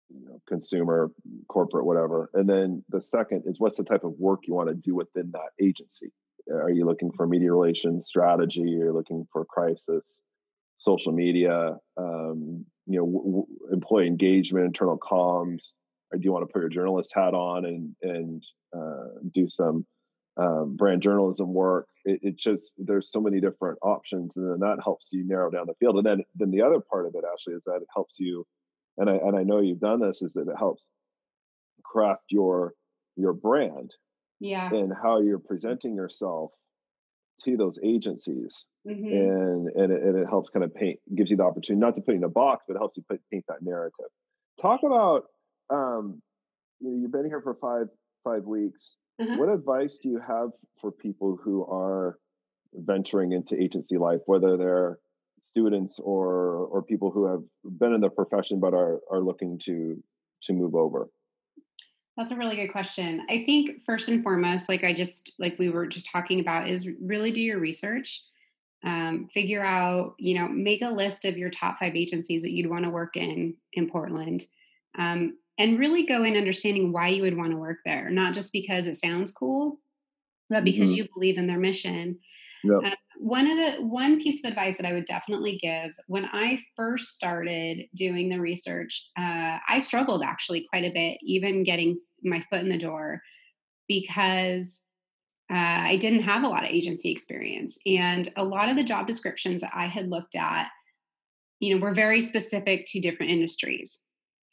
you 0.09 0.25
know, 0.27 0.41
consumer, 0.47 1.11
corporate, 1.47 1.85
whatever. 1.85 2.29
And 2.33 2.47
then 2.47 2.83
the 2.89 3.01
second 3.01 3.43
is 3.45 3.59
what's 3.59 3.77
the 3.77 3.83
type 3.83 4.03
of 4.03 4.13
work 4.17 4.41
you 4.47 4.53
want 4.53 4.69
to 4.69 4.75
do 4.75 4.95
within 4.95 5.31
that 5.31 5.51
agency. 5.61 6.11
Are 6.51 6.69
you 6.69 6.85
looking 6.85 7.11
for 7.15 7.25
media 7.25 7.51
relations 7.51 8.07
strategy? 8.07 8.61
You're 8.61 8.93
looking 8.93 9.25
for 9.31 9.45
crisis, 9.45 10.03
social 10.77 11.13
media, 11.13 11.77
um, 11.97 12.65
you 12.85 12.99
know, 12.99 13.05
w- 13.05 13.25
w- 13.25 13.47
employee 13.71 14.07
engagement, 14.07 14.65
internal 14.65 14.99
comms. 14.99 15.71
Or 16.11 16.17
do 16.17 16.23
you 16.23 16.33
want 16.33 16.47
to 16.47 16.51
put 16.51 16.61
your 16.61 16.69
journalist 16.69 17.11
hat 17.15 17.33
on 17.33 17.65
and 17.65 17.95
and 18.01 18.43
uh, 18.75 19.19
do 19.33 19.49
some 19.49 19.85
um, 20.37 20.75
brand 20.75 21.01
journalism 21.01 21.53
work? 21.53 21.87
It, 22.05 22.19
it, 22.21 22.37
just 22.37 22.73
there's 22.77 23.11
so 23.11 23.21
many 23.21 23.39
different 23.39 23.79
options, 23.81 24.35
and 24.35 24.49
then 24.49 24.59
that 24.59 24.83
helps 24.83 25.09
you 25.11 25.25
narrow 25.25 25.49
down 25.49 25.67
the 25.67 25.75
field. 25.79 25.97
And 25.97 26.05
then 26.05 26.23
then 26.35 26.51
the 26.51 26.61
other 26.61 26.79
part 26.79 27.05
of 27.05 27.15
it, 27.15 27.23
Ashley, 27.23 27.53
is 27.53 27.63
that 27.65 27.77
it 27.81 27.87
helps 27.93 28.15
you, 28.19 28.45
and 28.97 29.09
I 29.09 29.15
and 29.15 29.37
I 29.37 29.43
know 29.43 29.61
you've 29.61 29.79
done 29.79 30.01
this, 30.01 30.21
is 30.21 30.33
that 30.33 30.47
it 30.47 30.57
helps 30.57 30.85
craft 31.83 32.23
your 32.29 32.73
your 33.15 33.33
brand 33.33 33.91
yeah 34.39 34.69
and 34.71 34.91
how 35.01 35.21
you're 35.21 35.39
presenting 35.39 35.95
yourself 35.95 36.51
to 37.43 37.55
those 37.57 37.77
agencies 37.83 38.65
mm-hmm. 38.87 39.05
and 39.05 39.69
and 39.69 39.91
it, 39.91 40.01
and 40.01 40.17
it, 40.17 40.27
helps 40.27 40.49
kind 40.49 40.63
of 40.63 40.73
paint 40.73 40.99
gives 41.15 41.29
you 41.29 41.37
the 41.37 41.43
opportunity 41.43 41.79
not 41.79 41.95
to 41.95 42.01
put 42.01 42.15
in 42.15 42.23
a 42.23 42.29
box 42.29 42.63
but 42.67 42.75
it 42.75 42.79
helps 42.79 42.97
you 42.97 43.03
put, 43.09 43.19
paint 43.31 43.43
that 43.47 43.61
narrative 43.61 43.93
talk 44.61 44.81
about 44.85 45.23
um 45.69 46.21
you 46.79 46.89
know 46.89 46.97
you've 47.01 47.11
been 47.11 47.25
here 47.25 47.41
for 47.41 47.55
five 47.61 47.87
five 48.23 48.43
weeks 48.43 48.91
mm-hmm. 49.21 49.37
what 49.37 49.49
advice 49.49 49.97
do 50.01 50.09
you 50.09 50.19
have 50.19 50.49
for 50.79 50.91
people 50.91 51.37
who 51.43 51.65
are 51.65 52.17
venturing 52.73 53.31
into 53.31 53.61
agency 53.61 53.97
life 53.97 54.21
whether 54.25 54.57
they're 54.57 54.99
students 55.51 55.99
or 55.99 56.65
or 56.71 56.81
people 56.81 57.11
who 57.11 57.25
have 57.27 57.43
been 57.79 57.93
in 57.93 58.01
the 58.01 58.09
profession 58.09 58.59
but 58.59 58.73
are 58.73 58.99
are 59.11 59.19
looking 59.19 59.59
to 59.59 60.01
to 60.41 60.53
move 60.53 60.75
over 60.75 61.07
that's 62.17 62.31
a 62.31 62.35
really 62.35 62.55
good 62.55 62.71
question. 62.71 63.25
I 63.29 63.43
think 63.43 63.83
first 63.85 64.07
and 64.07 64.21
foremost, 64.21 64.69
like 64.69 64.83
I 64.83 64.93
just 64.93 65.31
like 65.39 65.57
we 65.57 65.69
were 65.69 65.87
just 65.87 66.09
talking 66.11 66.39
about, 66.39 66.67
is 66.67 66.87
really 67.01 67.31
do 67.31 67.41
your 67.41 67.59
research. 67.59 68.23
Um, 68.85 69.29
figure 69.33 69.63
out, 69.63 70.15
you 70.19 70.37
know, 70.37 70.47
make 70.47 70.81
a 70.81 70.89
list 70.89 71.23
of 71.25 71.37
your 71.37 71.49
top 71.49 71.79
five 71.79 71.95
agencies 71.95 72.41
that 72.41 72.51
you'd 72.51 72.69
want 72.69 72.83
to 72.83 72.91
work 72.91 73.15
in 73.15 73.55
in 73.73 73.89
Portland, 73.89 74.45
um, 74.99 75.37
and 75.57 75.79
really 75.79 76.05
go 76.05 76.23
in 76.23 76.35
understanding 76.35 76.91
why 76.91 77.09
you 77.09 77.21
would 77.21 77.37
want 77.37 77.51
to 77.51 77.57
work 77.57 77.77
there, 77.85 78.09
not 78.09 78.33
just 78.33 78.51
because 78.51 78.85
it 78.85 78.97
sounds 78.97 79.31
cool, 79.31 79.79
but 80.49 80.63
because 80.63 80.89
mm-hmm. 80.89 80.93
you 80.93 81.07
believe 81.13 81.37
in 81.37 81.47
their 81.47 81.59
mission. 81.59 82.19
Yep. 82.63 82.79
Uh, 82.85 82.95
one 83.17 83.47
of 83.47 83.57
the 83.57 83.85
one 83.85 84.21
piece 84.21 84.43
of 84.43 84.49
advice 84.49 84.77
that 84.77 84.85
I 84.85 84.93
would 84.93 85.05
definitely 85.05 85.57
give 85.61 85.91
when 86.07 86.25
I 86.25 86.59
first 86.75 87.13
started 87.13 87.85
doing 87.95 88.29
the 88.29 88.39
research, 88.39 89.09
uh, 89.17 89.59
I 89.67 89.79
struggled 89.81 90.23
actually 90.23 90.65
quite 90.69 90.85
a 90.85 90.93
bit, 90.93 91.19
even 91.21 91.63
getting 91.63 91.95
my 92.23 92.43
foot 92.49 92.61
in 92.61 92.69
the 92.69 92.77
door, 92.77 93.21
because 93.87 94.81
uh, 95.51 95.55
I 95.55 95.97
didn't 95.97 96.23
have 96.23 96.43
a 96.43 96.47
lot 96.47 96.63
of 96.63 96.69
agency 96.69 97.11
experience, 97.11 97.77
and 97.85 98.31
a 98.35 98.43
lot 98.43 98.69
of 98.69 98.77
the 98.77 98.83
job 98.83 99.07
descriptions 99.07 99.61
that 99.61 99.73
I 99.73 99.87
had 99.87 100.09
looked 100.09 100.35
at, 100.35 100.69
you 101.59 101.75
know, 101.75 101.81
were 101.81 101.93
very 101.93 102.21
specific 102.21 102.85
to 102.87 103.01
different 103.01 103.31
industries, 103.31 103.99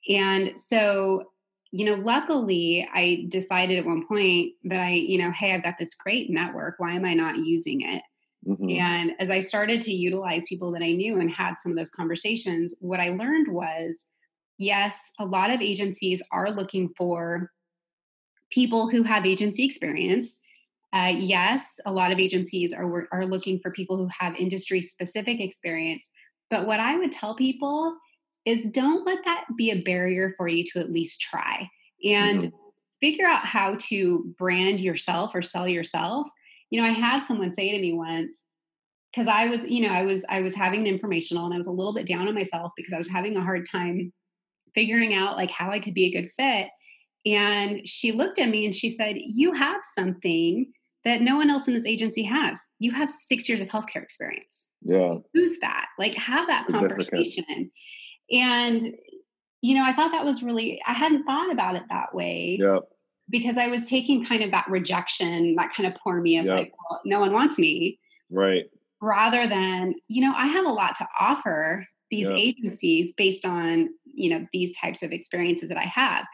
and 0.08 0.58
so 0.58 1.30
you 1.72 1.84
know, 1.84 1.94
luckily 2.02 2.88
I 2.92 3.26
decided 3.28 3.78
at 3.78 3.86
one 3.86 4.04
point 4.06 4.54
that 4.64 4.80
I, 4.80 4.90
you 4.90 5.18
know, 5.18 5.30
hey, 5.30 5.52
I've 5.52 5.62
got 5.62 5.78
this 5.78 5.94
great 5.94 6.28
network. 6.28 6.74
Why 6.78 6.94
am 6.94 7.04
I 7.04 7.14
not 7.14 7.38
using 7.38 7.82
it? 7.82 8.02
Mm-hmm. 8.46 8.70
And 8.70 9.12
as 9.20 9.30
I 9.30 9.40
started 9.40 9.82
to 9.82 9.92
utilize 9.92 10.42
people 10.48 10.72
that 10.72 10.82
I 10.82 10.92
knew 10.92 11.20
and 11.20 11.30
had 11.30 11.60
some 11.60 11.70
of 11.70 11.78
those 11.78 11.90
conversations, 11.90 12.74
what 12.80 12.98
I 12.98 13.10
learned 13.10 13.52
was 13.52 14.04
yes, 14.58 15.12
a 15.18 15.24
lot 15.24 15.50
of 15.50 15.60
agencies 15.60 16.22
are 16.32 16.50
looking 16.50 16.90
for 16.96 17.50
people 18.50 18.90
who 18.90 19.02
have 19.02 19.24
agency 19.24 19.64
experience. 19.64 20.38
Uh, 20.92 21.12
yes, 21.16 21.78
a 21.86 21.92
lot 21.92 22.10
of 22.10 22.18
agencies 22.18 22.72
are, 22.72 23.08
are 23.12 23.24
looking 23.24 23.60
for 23.60 23.70
people 23.70 23.96
who 23.96 24.08
have 24.08 24.34
industry 24.36 24.82
specific 24.82 25.40
experience. 25.40 26.10
But 26.50 26.66
what 26.66 26.80
I 26.80 26.96
would 26.96 27.12
tell 27.12 27.36
people 27.36 27.96
is 28.44 28.64
don't 28.66 29.06
let 29.06 29.24
that 29.24 29.44
be 29.56 29.70
a 29.70 29.82
barrier 29.82 30.34
for 30.36 30.48
you 30.48 30.64
to 30.72 30.80
at 30.80 30.90
least 30.90 31.20
try 31.20 31.68
and 32.04 32.42
mm-hmm. 32.42 32.56
figure 33.00 33.26
out 33.26 33.44
how 33.44 33.76
to 33.88 34.34
brand 34.38 34.80
yourself 34.80 35.32
or 35.34 35.42
sell 35.42 35.68
yourself. 35.68 36.26
You 36.70 36.80
know, 36.80 36.86
I 36.86 36.92
had 36.92 37.24
someone 37.24 37.52
say 37.52 37.70
to 37.72 37.80
me 37.80 37.92
once, 37.92 38.44
because 39.12 39.28
I 39.28 39.48
was, 39.48 39.66
you 39.66 39.82
know, 39.82 39.92
I 39.92 40.04
was 40.04 40.24
I 40.28 40.40
was 40.40 40.54
having 40.54 40.80
an 40.80 40.86
informational 40.86 41.44
and 41.44 41.52
I 41.52 41.58
was 41.58 41.66
a 41.66 41.72
little 41.72 41.94
bit 41.94 42.06
down 42.06 42.28
on 42.28 42.34
myself 42.34 42.72
because 42.76 42.92
I 42.92 42.98
was 42.98 43.08
having 43.08 43.36
a 43.36 43.42
hard 43.42 43.68
time 43.70 44.12
figuring 44.74 45.14
out 45.14 45.36
like 45.36 45.50
how 45.50 45.70
I 45.70 45.80
could 45.80 45.94
be 45.94 46.06
a 46.06 46.20
good 46.20 46.30
fit. 46.38 46.68
And 47.26 47.86
she 47.86 48.12
looked 48.12 48.38
at 48.38 48.48
me 48.48 48.64
and 48.64 48.74
she 48.74 48.90
said, 48.90 49.16
You 49.18 49.52
have 49.52 49.80
something 49.94 50.72
that 51.04 51.22
no 51.22 51.36
one 51.36 51.50
else 51.50 51.66
in 51.66 51.74
this 51.74 51.86
agency 51.86 52.22
has. 52.24 52.60
You 52.78 52.92
have 52.92 53.10
six 53.10 53.48
years 53.48 53.60
of 53.60 53.68
healthcare 53.68 54.02
experience. 54.02 54.68
Yeah. 54.82 55.16
Who's 55.34 55.58
that? 55.60 55.86
Like, 55.98 56.14
have 56.14 56.46
that 56.48 56.66
conversation. 56.66 57.70
And, 58.32 58.82
you 59.62 59.74
know, 59.74 59.84
I 59.84 59.92
thought 59.92 60.12
that 60.12 60.24
was 60.24 60.42
really, 60.42 60.80
I 60.86 60.92
hadn't 60.92 61.24
thought 61.24 61.50
about 61.52 61.76
it 61.76 61.82
that 61.90 62.14
way. 62.14 62.58
Yep. 62.60 62.82
Because 63.28 63.56
I 63.56 63.68
was 63.68 63.84
taking 63.84 64.24
kind 64.24 64.42
of 64.42 64.50
that 64.50 64.68
rejection, 64.68 65.54
that 65.56 65.72
kind 65.72 65.86
of 65.86 65.98
poor 66.02 66.20
me 66.20 66.38
of 66.38 66.46
yep. 66.46 66.58
like, 66.58 66.72
well, 66.90 67.00
no 67.04 67.20
one 67.20 67.32
wants 67.32 67.58
me. 67.58 67.98
Right. 68.30 68.64
Rather 69.00 69.46
than, 69.48 69.94
you 70.08 70.22
know, 70.22 70.34
I 70.36 70.46
have 70.46 70.64
a 70.66 70.70
lot 70.70 70.96
to 70.96 71.08
offer 71.18 71.86
these 72.10 72.26
yep. 72.26 72.36
agencies 72.36 73.12
based 73.16 73.44
on, 73.46 73.88
you 74.04 74.30
know, 74.30 74.46
these 74.52 74.76
types 74.76 75.02
of 75.02 75.12
experiences 75.12 75.68
that 75.68 75.78
I 75.78 75.84
have. 75.84 76.26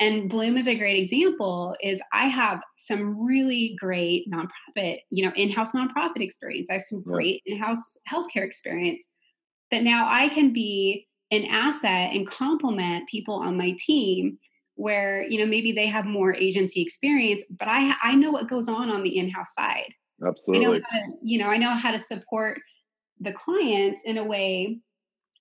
and 0.00 0.30
bloom 0.30 0.56
is 0.56 0.66
a 0.66 0.76
great 0.76 1.00
example 1.00 1.76
is 1.82 2.00
i 2.12 2.26
have 2.26 2.60
some 2.76 3.24
really 3.24 3.76
great 3.78 4.26
nonprofit 4.32 4.98
you 5.10 5.24
know 5.24 5.32
in-house 5.36 5.72
nonprofit 5.72 6.20
experience 6.20 6.68
i 6.70 6.74
have 6.74 6.82
some 6.82 7.02
great 7.02 7.42
in-house 7.46 7.98
healthcare 8.10 8.44
experience 8.44 9.06
that 9.70 9.82
now 9.82 10.08
i 10.10 10.28
can 10.30 10.52
be 10.52 11.06
an 11.30 11.44
asset 11.46 12.12
and 12.12 12.26
complement 12.26 13.08
people 13.08 13.34
on 13.34 13.56
my 13.56 13.76
team 13.78 14.36
where 14.74 15.26
you 15.28 15.38
know 15.38 15.46
maybe 15.46 15.72
they 15.72 15.86
have 15.86 16.06
more 16.06 16.34
agency 16.34 16.80
experience 16.80 17.42
but 17.58 17.68
i 17.68 17.94
i 18.02 18.14
know 18.14 18.30
what 18.30 18.48
goes 18.48 18.68
on 18.68 18.90
on 18.90 19.02
the 19.02 19.18
in-house 19.18 19.54
side 19.54 19.94
absolutely 20.26 20.66
I 20.66 20.68
know 20.68 20.80
how 20.90 20.98
to, 20.98 21.04
you 21.22 21.38
know 21.38 21.48
i 21.48 21.56
know 21.56 21.74
how 21.74 21.92
to 21.92 21.98
support 21.98 22.60
the 23.20 23.32
clients 23.32 24.02
in 24.04 24.16
a 24.18 24.24
way 24.24 24.78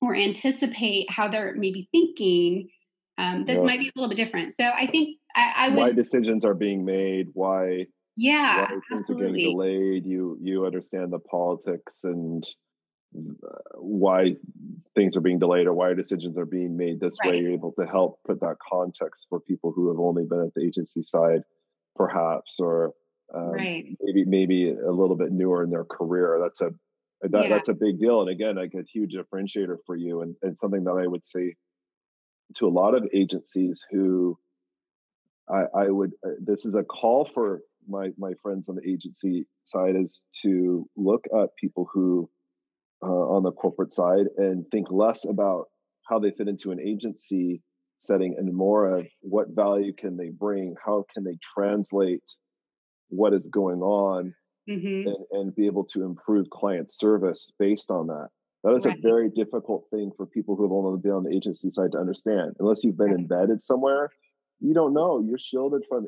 or 0.02 0.16
anticipate 0.16 1.10
how 1.10 1.30
they're 1.30 1.56
maybe 1.56 1.88
thinking 1.92 2.70
um, 3.18 3.46
that 3.46 3.58
yeah. 3.58 3.64
might 3.64 3.80
be 3.80 3.88
a 3.88 3.92
little 3.96 4.10
bit 4.10 4.22
different 4.22 4.54
so 4.54 4.66
i 4.66 4.88
think 4.88 5.18
i, 5.36 5.54
I 5.56 5.70
would 5.70 5.78
why 5.78 5.92
decisions 5.92 6.44
are 6.44 6.54
being 6.54 6.84
made 6.84 7.28
why 7.34 7.86
yeah 8.16 8.62
why 8.62 8.68
things 8.68 8.82
absolutely. 8.92 9.26
are 9.26 9.34
getting 9.34 9.52
delayed 9.52 10.06
you 10.06 10.38
you 10.42 10.66
understand 10.66 11.14
the 11.14 11.20
politics 11.20 12.04
and 12.04 12.46
why 13.12 14.36
things 14.96 15.16
are 15.16 15.22
being 15.22 15.40
delayed 15.40 15.68
or 15.68 15.74
why 15.74 15.94
decisions 15.94 16.38
are 16.38 16.46
being 16.46 16.78
made 16.78 17.00
this 17.00 17.18
right. 17.24 17.32
way 17.32 17.40
you're 17.40 17.52
able 17.52 17.72
to 17.72 17.86
help 17.86 18.20
put 18.26 18.40
that 18.40 18.58
context 18.68 19.26
for 19.30 19.40
people 19.40 19.72
who 19.72 19.90
have 19.90 20.00
only 20.00 20.24
been 20.26 20.42
at 20.42 20.54
the 20.54 20.64
agency 20.64 21.02
side 21.02 21.42
perhaps 21.96 22.58
or 22.60 22.94
um, 23.34 23.52
right. 23.52 23.98
maybe 24.02 24.26
maybe 24.26 24.70
a 24.72 24.92
little 24.92 25.16
bit 25.16 25.32
newer 25.32 25.64
in 25.64 25.70
their 25.70 25.86
career 25.86 26.40
that's 26.42 26.62
a 26.62 26.72
that, 27.22 27.44
yeah. 27.44 27.50
that's 27.50 27.70
a 27.70 27.74
big 27.74 28.00
deal 28.00 28.22
and 28.22 28.30
again 28.30 28.56
like 28.56 28.74
a 28.76 28.84
huge 28.84 29.14
differentiator 29.14 29.78
for 29.86 29.96
you 29.96 30.22
and, 30.22 30.36
and 30.44 30.58
something 30.58 30.84
that 30.84 31.02
i 31.04 31.08
would 31.08 31.26
say 31.26 31.56
to 32.56 32.68
a 32.68 32.70
lot 32.70 32.94
of 32.94 33.08
agencies 33.14 33.84
who 33.92 34.38
i 35.50 35.64
i 35.76 35.90
would 35.90 36.12
uh, 36.26 36.32
this 36.40 36.64
is 36.64 36.76
a 36.76 36.84
call 36.84 37.30
for 37.34 37.62
my 37.88 38.10
my 38.18 38.34
friends 38.42 38.70
on 38.70 38.76
the 38.76 38.88
agency 38.88 39.48
side 39.66 39.96
is 39.96 40.22
to 40.44 40.88
look 40.96 41.26
at 41.36 41.56
people 41.60 41.90
who 41.92 42.30
uh, 43.02 43.08
on 43.08 43.44
the 43.44 43.52
corporate 43.52 43.94
side 43.94 44.26
and 44.38 44.66
think 44.72 44.88
less 44.92 45.26
about 45.26 45.66
how 46.08 46.20
they 46.20 46.32
fit 46.32 46.48
into 46.48 46.72
an 46.72 46.80
agency 46.80 47.62
setting 48.02 48.36
and 48.38 48.54
more 48.54 48.98
of 48.98 49.06
what 49.22 49.48
value 49.50 49.94
can 49.94 50.18
they 50.18 50.30
bring 50.30 50.76
how 50.84 51.06
can 51.14 51.24
they 51.24 51.38
translate 51.56 52.24
what 53.10 53.34
is 53.34 53.48
going 53.48 53.82
on 53.82 54.34
mm-hmm. 54.70 55.08
and, 55.08 55.26
and, 55.32 55.56
be 55.56 55.66
able 55.66 55.84
to 55.84 56.04
improve 56.04 56.50
client 56.50 56.92
service 56.94 57.52
based 57.60 57.90
on 57.90 58.08
that 58.08 58.28
that 58.64 58.74
is 58.76 58.86
right. 58.86 58.98
a 58.98 59.02
very 59.02 59.30
difficult 59.30 59.86
thing 59.92 60.12
for 60.16 60.26
people 60.26 60.56
who 60.56 60.64
have 60.64 60.72
only 60.72 61.00
been 61.02 61.12
on 61.12 61.24
the 61.24 61.36
agency 61.36 61.70
side 61.72 61.92
to 61.92 61.98
understand 61.98 62.54
unless 62.60 62.84
you've 62.84 62.98
been 62.98 63.08
right. 63.08 63.20
embedded 63.20 63.64
somewhere 63.64 64.10
you 64.62 64.74
don't 64.74 64.94
know 64.94 65.22
you're 65.26 65.40
shielded 65.40 65.84
from 65.90 66.08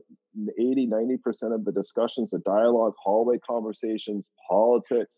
80 0.57 0.87
90% 0.87 1.53
of 1.53 1.65
the 1.65 1.71
discussions 1.71 2.29
the 2.31 2.39
dialogue 2.39 2.93
hallway 3.03 3.37
conversations 3.45 4.29
politics 4.49 5.17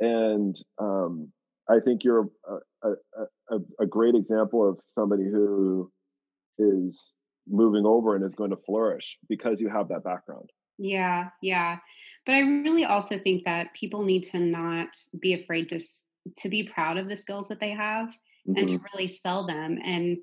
and 0.00 0.56
um, 0.78 1.32
I 1.68 1.80
think 1.84 2.04
you're 2.04 2.28
a, 2.82 2.88
a, 3.50 3.58
a, 3.80 3.86
great 3.86 4.14
example 4.14 4.68
of 4.68 4.78
somebody 4.94 5.24
who 5.24 5.90
is 6.58 7.12
moving 7.48 7.84
over 7.84 8.14
and 8.14 8.24
is 8.24 8.34
going 8.34 8.50
to 8.50 8.58
flourish 8.66 9.16
because 9.28 9.60
you 9.60 9.68
have 9.68 9.88
that 9.88 10.04
background. 10.04 10.50
Yeah, 10.78 11.28
yeah. 11.42 11.78
But 12.24 12.34
I 12.34 12.40
really 12.40 12.84
also 12.84 13.18
think 13.18 13.44
that 13.44 13.72
people 13.74 14.02
need 14.02 14.24
to 14.24 14.38
not 14.38 14.88
be 15.20 15.34
afraid 15.34 15.68
to 15.70 15.80
to 16.38 16.48
be 16.48 16.64
proud 16.64 16.98
of 16.98 17.08
the 17.08 17.14
skills 17.14 17.48
that 17.48 17.60
they 17.60 17.70
have 17.70 18.08
mm-hmm. 18.08 18.56
and 18.56 18.68
to 18.68 18.74
mm-hmm. 18.74 18.84
really 18.92 19.08
sell 19.08 19.46
them. 19.46 19.78
And 19.84 20.18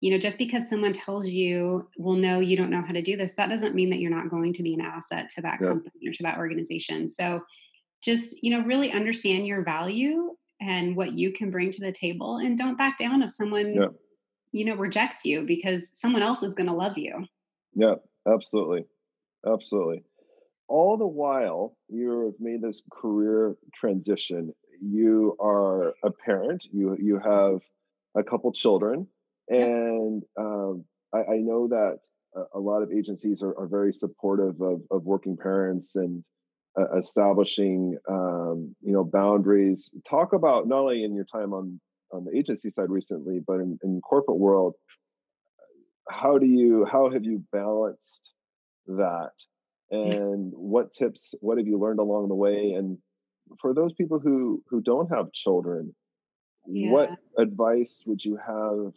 you 0.00 0.10
know, 0.10 0.18
just 0.18 0.38
because 0.38 0.68
someone 0.68 0.92
tells 0.92 1.28
you, 1.28 1.88
"Well, 1.96 2.16
no, 2.16 2.40
you 2.40 2.56
don't 2.56 2.70
know 2.70 2.82
how 2.82 2.92
to 2.92 3.02
do 3.02 3.16
this," 3.16 3.34
that 3.34 3.48
doesn't 3.48 3.74
mean 3.74 3.90
that 3.90 3.98
you're 3.98 4.10
not 4.10 4.30
going 4.30 4.52
to 4.54 4.62
be 4.62 4.74
an 4.74 4.80
asset 4.80 5.30
to 5.36 5.42
that 5.42 5.60
company 5.60 6.08
or 6.08 6.12
to 6.12 6.22
that 6.24 6.38
organization. 6.38 7.08
So 7.08 7.40
just 8.02 8.42
you 8.42 8.50
know 8.50 8.64
really 8.64 8.92
understand 8.92 9.46
your 9.46 9.62
value 9.62 10.34
and 10.60 10.96
what 10.96 11.12
you 11.12 11.32
can 11.32 11.50
bring 11.50 11.70
to 11.70 11.80
the 11.80 11.92
table 11.92 12.36
and 12.36 12.58
don't 12.58 12.78
back 12.78 12.98
down 12.98 13.22
if 13.22 13.30
someone 13.30 13.74
yeah. 13.74 13.86
you 14.52 14.64
know 14.64 14.74
rejects 14.74 15.24
you 15.24 15.44
because 15.46 15.90
someone 15.94 16.22
else 16.22 16.42
is 16.42 16.54
going 16.54 16.68
to 16.68 16.74
love 16.74 16.98
you. 16.98 17.24
Yeah 17.74 17.94
absolutely 18.26 18.84
absolutely. 19.46 20.04
All 20.68 20.96
the 20.96 21.06
while 21.06 21.76
you 21.88 22.26
have 22.26 22.34
made 22.40 22.62
this 22.62 22.82
career 22.92 23.56
transition 23.74 24.52
you 24.80 25.36
are 25.40 25.94
a 26.04 26.10
parent 26.10 26.64
you 26.72 26.96
you 27.00 27.18
have 27.18 27.60
a 28.16 28.22
couple 28.22 28.52
children 28.52 29.06
and 29.48 30.22
um, 30.38 30.84
I, 31.12 31.18
I, 31.18 31.36
know 31.38 31.68
that 31.68 31.98
a, 32.34 32.58
a 32.58 32.60
lot 32.60 32.82
of 32.82 32.90
agencies 32.92 33.42
are, 33.42 33.56
are 33.58 33.66
very 33.66 33.92
supportive 33.92 34.60
of, 34.60 34.80
of 34.90 35.04
working 35.04 35.36
parents 35.36 35.96
and 35.96 36.24
uh, 36.78 36.98
establishing 36.98 37.98
um, 38.08 38.74
you 38.80 38.92
know 38.92 39.04
boundaries. 39.04 39.90
Talk 40.08 40.32
about 40.32 40.66
not 40.66 40.80
only 40.80 41.04
in 41.04 41.14
your 41.14 41.26
time 41.26 41.52
on 41.52 41.80
on 42.12 42.24
the 42.24 42.36
agency 42.36 42.68
side 42.68 42.90
recently 42.90 43.40
but 43.46 43.54
in, 43.54 43.78
in 43.82 43.98
corporate 44.02 44.38
world 44.38 44.74
how 46.08 46.38
do 46.38 46.46
you 46.46 46.86
how 46.90 47.10
have 47.10 47.24
you 47.24 47.42
balanced 47.52 48.32
that? 48.86 49.32
And 49.90 50.52
what 50.54 50.92
tips 50.92 51.34
what 51.40 51.58
have 51.58 51.66
you 51.66 51.78
learned 51.78 52.00
along 52.00 52.28
the 52.28 52.34
way? 52.34 52.72
And 52.72 52.98
for 53.60 53.74
those 53.74 53.92
people 53.92 54.18
who 54.18 54.62
who 54.68 54.80
don't 54.80 55.10
have 55.14 55.32
children 55.32 55.94
yeah. 56.66 56.90
what 56.90 57.10
advice 57.38 58.02
would 58.06 58.24
you 58.24 58.36
have 58.36 58.92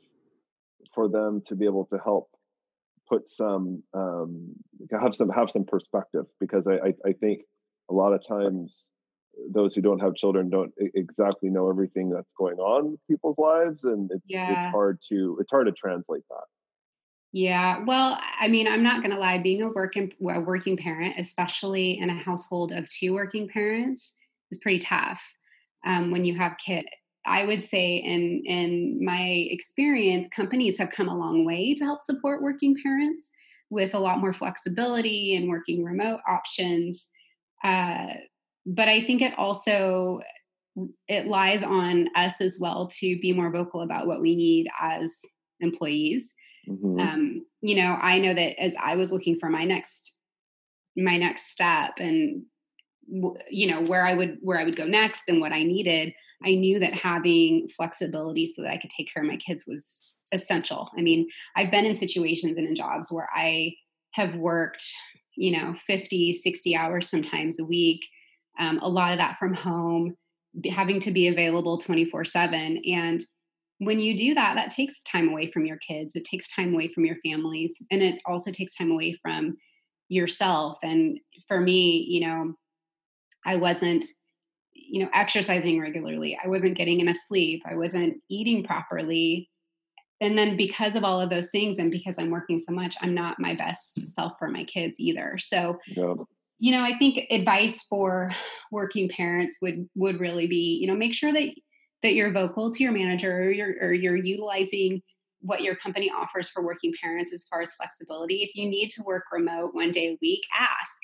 for 0.93 1.09
them 1.09 1.41
to 1.47 1.55
be 1.55 1.65
able 1.65 1.85
to 1.85 1.97
help 1.97 2.29
put 3.09 3.27
some 3.27 3.83
um, 3.93 4.53
have 4.91 5.15
some 5.15 5.29
have 5.29 5.49
some 5.51 5.65
perspective? 5.65 6.25
Because 6.39 6.65
I, 6.67 6.87
I, 6.87 6.93
I 7.09 7.13
think 7.13 7.41
a 7.89 7.93
lot 7.93 8.13
of 8.13 8.25
times 8.27 8.85
those 9.51 9.73
who 9.73 9.81
don't 9.81 9.99
have 9.99 10.15
children 10.15 10.49
don't 10.49 10.73
exactly 10.77 11.49
know 11.49 11.69
everything 11.69 12.09
that's 12.09 12.31
going 12.37 12.57
on 12.57 12.85
in 12.85 12.97
people's 13.09 13.37
lives 13.37 13.79
and 13.83 14.09
it's, 14.11 14.23
yeah. 14.27 14.65
it's 14.65 14.71
hard 14.71 14.99
to 15.09 15.37
it's 15.39 15.51
hard 15.51 15.67
to 15.67 15.73
translate 15.73 16.23
that 16.29 16.45
yeah 17.31 17.83
well 17.85 18.17
i 18.39 18.47
mean 18.47 18.67
i'm 18.67 18.83
not 18.83 19.01
going 19.01 19.13
to 19.13 19.19
lie 19.19 19.37
being 19.37 19.61
a 19.61 19.69
working 19.69 20.11
a 20.33 20.39
working 20.39 20.77
parent 20.77 21.15
especially 21.17 21.99
in 21.99 22.09
a 22.09 22.23
household 22.23 22.71
of 22.71 22.87
two 22.89 23.13
working 23.13 23.47
parents 23.47 24.13
is 24.51 24.59
pretty 24.59 24.79
tough 24.79 25.21
um, 25.85 26.11
when 26.11 26.23
you 26.23 26.35
have 26.35 26.55
kids 26.63 26.87
i 27.25 27.45
would 27.45 27.61
say 27.61 27.97
in 27.97 28.41
in 28.45 29.03
my 29.03 29.45
experience 29.49 30.27
companies 30.29 30.77
have 30.77 30.89
come 30.91 31.09
a 31.09 31.17
long 31.17 31.45
way 31.45 31.73
to 31.73 31.83
help 31.83 32.01
support 32.01 32.41
working 32.41 32.75
parents 32.81 33.31
with 33.69 33.95
a 33.95 33.99
lot 33.99 34.19
more 34.19 34.31
flexibility 34.31 35.35
and 35.35 35.49
working 35.49 35.83
remote 35.83 36.19
options 36.27 37.09
uh, 37.63 38.07
but 38.65 38.87
I 38.87 39.01
think 39.03 39.21
it 39.21 39.33
also 39.37 40.21
it 41.07 41.27
lies 41.27 41.63
on 41.63 42.09
us 42.15 42.41
as 42.41 42.57
well 42.59 42.87
to 42.99 43.19
be 43.19 43.33
more 43.33 43.51
vocal 43.51 43.81
about 43.81 44.07
what 44.07 44.21
we 44.21 44.35
need 44.35 44.67
as 44.79 45.17
employees. 45.61 46.33
Mm-hmm. 46.67 46.99
Um, 46.99 47.45
you 47.61 47.75
know, 47.75 47.97
I 48.01 48.19
know 48.19 48.33
that 48.33 48.61
as 48.61 48.75
I 48.81 48.95
was 48.95 49.11
looking 49.11 49.37
for 49.39 49.49
my 49.49 49.63
next 49.63 50.13
my 50.97 51.17
next 51.17 51.51
step 51.51 51.95
and 51.99 52.43
you 53.49 53.67
know 53.67 53.83
where 53.83 54.05
I 54.05 54.13
would 54.13 54.37
where 54.41 54.59
I 54.59 54.63
would 54.63 54.77
go 54.77 54.85
next 54.85 55.23
and 55.27 55.39
what 55.39 55.51
I 55.51 55.63
needed, 55.63 56.13
I 56.43 56.55
knew 56.55 56.79
that 56.79 56.93
having 56.93 57.69
flexibility 57.75 58.47
so 58.47 58.63
that 58.63 58.71
I 58.71 58.77
could 58.77 58.89
take 58.89 59.13
care 59.13 59.21
of 59.21 59.29
my 59.29 59.37
kids 59.37 59.65
was 59.67 60.15
essential. 60.33 60.89
I 60.97 61.01
mean, 61.01 61.27
I've 61.55 61.71
been 61.71 61.85
in 61.85 61.95
situations 61.95 62.57
and 62.57 62.67
in 62.67 62.75
jobs 62.75 63.11
where 63.11 63.29
I 63.33 63.73
have 64.13 64.35
worked 64.35 64.83
you 65.35 65.57
know 65.57 65.75
50 65.87 66.33
60 66.33 66.75
hours 66.75 67.09
sometimes 67.09 67.59
a 67.59 67.65
week 67.65 68.01
um, 68.59 68.79
a 68.81 68.89
lot 68.89 69.11
of 69.11 69.17
that 69.17 69.37
from 69.37 69.53
home 69.53 70.15
having 70.69 70.99
to 71.01 71.11
be 71.11 71.27
available 71.27 71.77
24 71.77 72.25
7 72.25 72.81
and 72.85 73.23
when 73.79 73.99
you 73.99 74.17
do 74.17 74.33
that 74.33 74.55
that 74.55 74.71
takes 74.71 74.93
time 75.03 75.29
away 75.29 75.51
from 75.51 75.65
your 75.65 75.77
kids 75.77 76.15
it 76.15 76.25
takes 76.25 76.53
time 76.53 76.73
away 76.73 76.87
from 76.87 77.05
your 77.05 77.17
families 77.25 77.75
and 77.91 78.01
it 78.01 78.21
also 78.25 78.51
takes 78.51 78.75
time 78.75 78.91
away 78.91 79.17
from 79.21 79.55
yourself 80.07 80.77
and 80.83 81.19
for 81.47 81.59
me 81.59 82.05
you 82.07 82.25
know 82.25 82.53
i 83.45 83.55
wasn't 83.55 84.05
you 84.73 85.03
know 85.03 85.09
exercising 85.13 85.79
regularly 85.79 86.37
i 86.43 86.47
wasn't 86.47 86.77
getting 86.77 86.99
enough 86.99 87.17
sleep 87.27 87.61
i 87.69 87.75
wasn't 87.75 88.15
eating 88.29 88.63
properly 88.63 89.49
and 90.21 90.37
then 90.37 90.55
because 90.55 90.95
of 90.95 91.03
all 91.03 91.19
of 91.19 91.29
those 91.29 91.49
things 91.49 91.77
and 91.77 91.91
because 91.91 92.17
i'm 92.17 92.29
working 92.29 92.59
so 92.59 92.71
much 92.71 92.95
i'm 93.01 93.13
not 93.13 93.39
my 93.39 93.53
best 93.55 94.05
self 94.07 94.33
for 94.39 94.49
my 94.49 94.63
kids 94.63 94.99
either 94.99 95.37
so 95.37 95.77
yeah. 95.87 96.13
you 96.59 96.71
know 96.71 96.81
i 96.81 96.97
think 96.97 97.19
advice 97.31 97.83
for 97.89 98.31
working 98.71 99.09
parents 99.09 99.57
would 99.61 99.87
would 99.95 100.19
really 100.19 100.47
be 100.47 100.77
you 100.79 100.87
know 100.87 100.95
make 100.95 101.13
sure 101.13 101.33
that 101.33 101.49
that 102.03 102.13
you're 102.13 102.31
vocal 102.31 102.71
to 102.71 102.83
your 102.83 102.91
manager 102.91 103.35
or 103.35 103.49
you're, 103.49 103.75
or 103.81 103.93
you're 103.93 104.15
utilizing 104.15 105.01
what 105.41 105.61
your 105.61 105.75
company 105.75 106.11
offers 106.15 106.49
for 106.49 106.63
working 106.63 106.93
parents 107.01 107.33
as 107.33 107.45
far 107.45 107.61
as 107.61 107.73
flexibility 107.73 108.43
if 108.43 108.55
you 108.55 108.69
need 108.69 108.89
to 108.89 109.03
work 109.03 109.23
remote 109.31 109.73
one 109.73 109.91
day 109.91 110.09
a 110.09 110.17
week 110.21 110.41
ask 110.57 111.01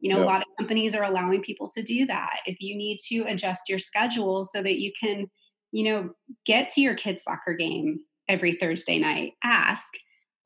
you 0.00 0.12
know 0.12 0.18
yeah. 0.18 0.24
a 0.24 0.26
lot 0.26 0.40
of 0.40 0.46
companies 0.58 0.94
are 0.94 1.04
allowing 1.04 1.42
people 1.42 1.70
to 1.74 1.82
do 1.82 2.06
that 2.06 2.38
if 2.46 2.56
you 2.60 2.76
need 2.76 2.98
to 2.98 3.20
adjust 3.22 3.68
your 3.68 3.78
schedule 3.78 4.44
so 4.44 4.62
that 4.62 4.78
you 4.78 4.92
can 4.98 5.26
you 5.72 5.84
know 5.84 6.10
get 6.46 6.68
to 6.70 6.80
your 6.80 6.94
kids 6.94 7.24
soccer 7.24 7.54
game 7.54 8.00
every 8.28 8.56
Thursday 8.56 8.98
night, 8.98 9.32
ask. 9.42 9.92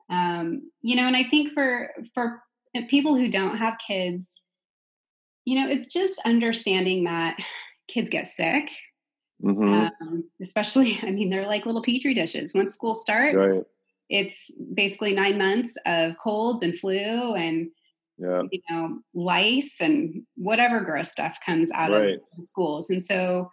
Um, 0.09 0.71
you 0.81 0.95
know, 0.95 1.03
and 1.03 1.15
I 1.15 1.23
think 1.23 1.53
for 1.53 1.91
for 2.13 2.41
people 2.87 3.15
who 3.15 3.29
don't 3.29 3.57
have 3.57 3.77
kids, 3.85 4.41
you 5.45 5.59
know, 5.59 5.69
it's 5.69 5.87
just 5.87 6.19
understanding 6.25 7.05
that 7.05 7.39
kids 7.87 8.09
get 8.09 8.27
sick. 8.27 8.69
Mm-hmm. 9.43 9.87
Um, 10.01 10.23
especially, 10.41 10.99
I 11.03 11.11
mean, 11.11 11.29
they're 11.29 11.47
like 11.47 11.65
little 11.65 11.81
petri 11.81 12.13
dishes. 12.13 12.53
Once 12.53 12.73
school 12.73 12.93
starts, 12.93 13.35
right. 13.35 13.63
it's 14.09 14.51
basically 14.73 15.13
nine 15.13 15.37
months 15.37 15.75
of 15.85 16.17
colds 16.17 16.63
and 16.63 16.77
flu 16.79 17.35
and 17.35 17.69
yeah. 18.17 18.41
you 18.51 18.61
know 18.69 18.99
lice 19.13 19.77
and 19.79 20.23
whatever 20.35 20.81
gross 20.81 21.09
stuff 21.09 21.37
comes 21.45 21.71
out 21.71 21.91
right. 21.91 22.19
of 22.37 22.47
schools. 22.47 22.89
And 22.89 23.03
so, 23.03 23.49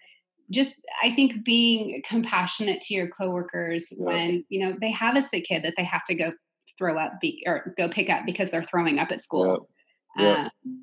just 0.51 0.81
I 1.03 1.15
think 1.15 1.45
being 1.45 2.03
compassionate 2.09 2.81
to 2.83 2.95
your 2.95 3.09
coworkers 3.09 3.89
yeah. 3.91 4.05
when 4.05 4.45
you 4.49 4.61
know 4.61 4.77
they 4.81 4.91
have 4.91 5.17
a 5.17 5.23
sick 5.23 5.45
kid 5.45 5.65
that 5.65 5.75
they 5.77 5.85
have 5.85 6.05
to 6.07 6.15
go 6.15 6.33
throw 6.79 6.99
up 6.99 7.13
be, 7.21 7.43
or 7.47 7.75
go 7.77 7.89
pick 7.89 8.11
up 8.11 8.27
because 8.27 8.51
they're 8.51 8.65
throwing 8.65 8.99
up 8.99 9.11
at 9.11 9.21
school. 9.21 9.69
Yeah. 10.17 10.49
Um, 10.67 10.77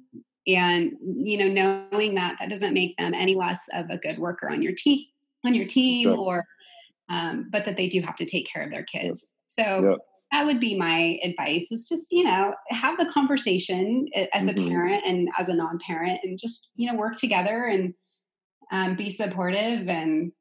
and 0.46 0.93
you 1.01 1.38
know 1.38 1.48
knowing 1.91 2.15
that 2.15 2.36
that 2.39 2.50
doesn't 2.50 2.74
make 2.74 2.96
them 2.98 3.13
any 3.13 3.36
less 3.36 3.62
of 3.74 3.89
a 3.89 3.98
good 3.98 4.20
worker 4.20 4.50
on 4.50 4.62
your 4.62 4.74
team 4.74 5.05
on 5.46 5.53
your 5.53 5.65
team 5.65 6.03
sure. 6.03 6.17
or 6.17 6.46
um, 7.10 7.48
but 7.51 7.65
that 7.65 7.77
they 7.77 7.88
do 7.88 8.01
have 8.01 8.15
to 8.15 8.25
take 8.25 8.48
care 8.51 8.63
of 8.63 8.70
their 8.70 8.84
kids 8.84 9.34
so 9.48 9.98
that 10.32 10.46
would 10.46 10.60
be 10.60 10.75
my 10.75 11.17
advice 11.24 11.72
is 11.72 11.88
just 11.88 12.08
you 12.12 12.24
know 12.24 12.53
have 12.70 12.98
the 12.98 13.10
conversation 13.13 14.08
as 14.34 14.46
mm-hmm. 14.46 14.65
a 14.65 14.70
parent 14.70 15.03
and 15.05 15.29
as 15.39 15.48
a 15.48 15.53
non-parent 15.53 16.20
and 16.24 16.38
just 16.38 16.72
you 16.75 16.91
know 16.91 16.98
work 16.98 17.15
together 17.15 17.65
and 17.65 17.93
um, 18.72 18.96
be 18.96 19.10
supportive 19.10 19.88
and 19.88 20.32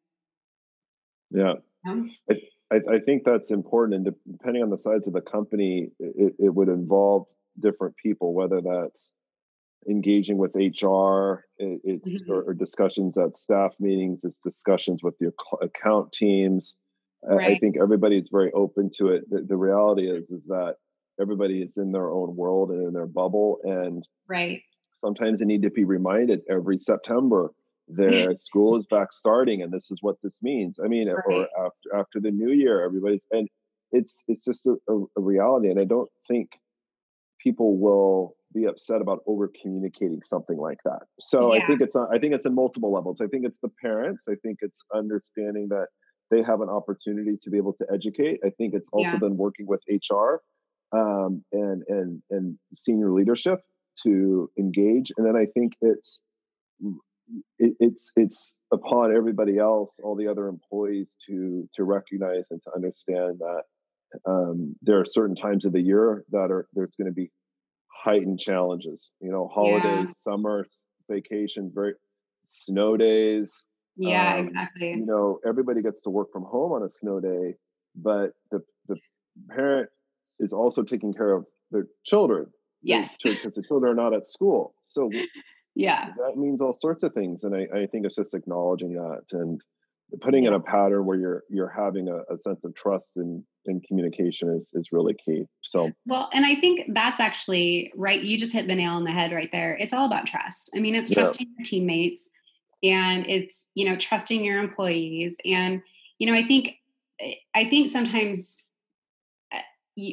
yeah 1.31 1.55
you 1.85 1.95
know. 1.95 2.37
I, 2.71 2.77
I, 2.95 2.99
think 3.01 3.25
that's 3.25 3.51
important 3.51 4.07
and 4.07 4.17
depending 4.31 4.63
on 4.63 4.71
the 4.71 4.79
size 4.79 5.07
of 5.07 5.13
the 5.13 5.21
company 5.21 5.91
it, 5.99 6.35
it 6.39 6.55
would 6.55 6.69
involve 6.69 7.27
different 7.61 7.97
people 7.97 8.35
whether 8.35 8.61
that's 8.61 9.11
engaging 9.89 10.39
with 10.39 10.55
HR, 10.55 11.45
it's 11.59 12.09
mm-hmm. 12.09 12.33
or, 12.33 12.43
or, 12.43 12.55
discussions 12.55 13.17
at 13.19 13.37
staff 13.37 13.73
meetings, 13.81 14.25
it's 14.25 14.39
discussions 14.39 15.03
with 15.03 15.15
your 15.21 15.33
account 15.61 16.13
teams. 16.13 16.75
Right. 17.25 17.57
I 17.57 17.59
think 17.59 17.77
everybody 17.81 18.19
is 18.19 18.29
very 18.31 18.51
open 18.53 18.91
to 18.99 19.09
it. 19.09 19.29
The, 19.31 19.43
the, 19.43 19.57
reality 19.57 20.11
is 20.11 20.31
is 20.31 20.43
that 20.49 20.77
everybody 21.21 21.63
is 21.63 21.77
in 21.77 21.93
their 21.93 22.11
own 22.11 22.35
world 22.35 22.71
and 22.71 22.87
in 22.87 22.93
their 22.93 23.07
bubble, 23.07 23.59
and 23.65 24.07
right. 24.29 24.63
Sometimes 25.01 25.41
they 25.41 25.47
need 25.47 25.63
to 25.63 25.71
be 25.71 25.85
reminded 25.85 26.43
every 26.49 26.79
September 26.79 27.53
their 27.89 28.37
school 28.39 28.79
is 28.79 28.87
back 28.87 29.13
starting, 29.13 29.63
and 29.63 29.73
this 29.73 29.91
is 29.91 29.99
what 30.01 30.17
this 30.23 30.37
means. 30.43 30.77
I 30.83 30.89
mean, 30.89 31.09
right. 31.09 31.25
or 31.27 31.49
after 31.59 31.97
after 31.97 32.21
the 32.21 32.31
new 32.31 32.53
year, 32.53 32.85
everybody's 32.85 33.27
and 33.31 33.49
it's 33.91 34.23
it's 34.29 34.45
just 34.45 34.67
a, 34.67 34.77
a, 34.89 35.21
reality, 35.21 35.71
and 35.71 35.79
I 35.79 35.85
don't 35.85 36.11
think 36.29 36.51
people 37.43 37.79
will 37.79 38.37
be 38.55 38.65
upset 38.65 39.01
about 39.01 39.21
over 39.27 39.51
communicating 39.61 40.21
something 40.27 40.59
like 40.59 40.79
that. 40.85 41.03
So 41.21 41.55
yeah. 41.55 41.63
I 41.63 41.67
think 41.67 41.81
it's 41.81 41.97
I 41.97 42.19
think 42.19 42.35
it's 42.35 42.47
in 42.47 42.55
multiple 42.55 42.93
levels. 42.93 43.21
I 43.21 43.27
think 43.27 43.45
it's 43.45 43.59
the 43.63 43.71
parents. 43.81 44.25
I 44.29 44.35
think 44.43 44.59
it's 44.63 44.79
understanding 44.95 45.69
that 45.71 45.89
they 46.31 46.43
have 46.43 46.61
an 46.61 46.69
opportunity 46.69 47.37
to 47.43 47.51
be 47.51 47.59
able 47.59 47.75
to 47.75 47.87
educate. 47.93 48.41
I 48.45 48.51
think 48.51 48.75
it's 48.75 48.89
also 48.93 49.11
yeah. 49.11 49.19
then 49.21 49.37
working 49.37 49.67
with 49.67 49.81
HR 49.91 50.41
um, 50.97 51.45
and 51.53 51.83
and 51.89 52.23
and 52.31 52.59
senior 52.75 53.13
leadership 53.13 53.61
to 54.05 54.51
engage. 54.59 55.13
And 55.17 55.27
then 55.27 55.37
I 55.37 55.47
think 55.47 55.75
it's 55.81 56.21
it, 57.59 57.75
it's 57.81 58.11
it's 58.17 58.55
upon 58.73 59.15
everybody 59.15 59.59
else, 59.59 59.93
all 60.03 60.17
the 60.17 60.29
other 60.29 60.49
employees 60.49 61.11
to 61.27 61.69
to 61.75 61.85
recognize 61.85 62.45
and 62.51 62.63
to 62.65 62.71
understand 62.75 63.41
that 63.41 63.63
um, 64.27 64.77
there 64.83 64.99
are 64.99 65.05
certain 65.05 65.37
times 65.37 65.65
of 65.65 65.73
the 65.73 65.81
year 65.81 66.25
that 66.31 66.51
are 66.51 66.67
there's 66.75 66.95
going 66.99 67.07
to 67.07 67.15
be 67.15 67.31
heightened 67.89 68.41
challenges. 68.41 69.11
You 69.21 69.31
know, 69.31 69.49
holidays, 69.53 70.09
yeah. 70.09 70.33
summer 70.33 70.67
vacations, 71.11 71.73
very 71.75 71.95
snow 72.49 72.97
days. 72.97 73.53
Yeah, 73.97 74.37
um, 74.37 74.49
exactly. 74.49 74.91
You 74.91 75.07
know, 75.07 75.39
everybody 75.47 75.83
gets 75.83 76.01
to 76.03 76.11
work 76.11 76.33
from 76.33 76.45
home 76.45 76.73
on 76.73 76.83
a 76.83 76.91
snow 76.91 77.21
day, 77.21 77.57
but 77.95 78.31
the 78.51 78.63
the 78.89 78.97
parent 79.51 79.91
is 80.39 80.53
also 80.53 80.83
taking 80.83 81.13
care 81.13 81.33
of 81.33 81.45
their 81.71 81.87
children. 82.05 82.47
Yes, 82.83 83.17
because 83.23 83.55
the 83.55 83.63
children 83.63 83.93
are 83.93 84.03
not 84.03 84.15
at 84.15 84.27
school. 84.27 84.75
So 84.87 85.11
yeah, 85.75 86.11
that 86.19 86.37
means 86.37 86.61
all 86.61 86.77
sorts 86.81 87.03
of 87.03 87.13
things, 87.15 87.45
and 87.45 87.55
I, 87.55 87.67
I 87.75 87.87
think 87.87 88.07
it's 88.07 88.17
just 88.17 88.35
acknowledging 88.35 88.95
that 88.95 89.23
and 89.33 89.61
putting 90.21 90.45
yeah. 90.45 90.51
in 90.51 90.55
a 90.55 90.61
pattern 90.61 91.05
where 91.07 91.19
you're 91.19 91.45
you're 91.49 91.69
having 91.69 92.09
a, 92.09 92.17
a 92.33 92.39
sense 92.39 92.65
of 92.65 92.75
trust 92.75 93.11
and, 93.17 93.43
and 93.67 93.83
communication 93.87 94.51
is 94.51 94.67
is 94.75 94.89
really 94.93 95.15
key 95.25 95.45
so 95.63 95.91
well 96.07 96.29
and 96.33 96.45
i 96.45 96.55
think 96.55 96.83
that's 96.93 97.21
actually 97.21 97.91
right 97.97 98.23
you 98.23 98.37
just 98.37 98.53
hit 98.53 98.67
the 98.67 98.75
nail 98.75 98.93
on 98.93 99.05
the 99.05 99.11
head 99.11 99.33
right 99.33 99.51
there 99.53 99.77
it's 99.81 99.93
all 99.93 100.07
about 100.07 100.27
trust 100.27 100.71
i 100.77 100.81
mean 100.81 100.95
it's 100.95 101.11
trusting 101.11 101.47
yeah. 101.47 101.55
your 101.59 101.65
teammates 101.65 102.29
and 102.83 103.27
it's 103.29 103.69
you 103.75 103.89
know 103.89 103.97
trusting 103.97 104.45
your 104.45 104.59
employees 104.59 105.37
and 105.45 105.81
you 106.19 106.31
know 106.31 106.37
i 106.37 106.47
think 106.47 106.77
i 107.55 107.69
think 107.69 107.89
sometimes 107.89 108.63
uh, 109.55 109.61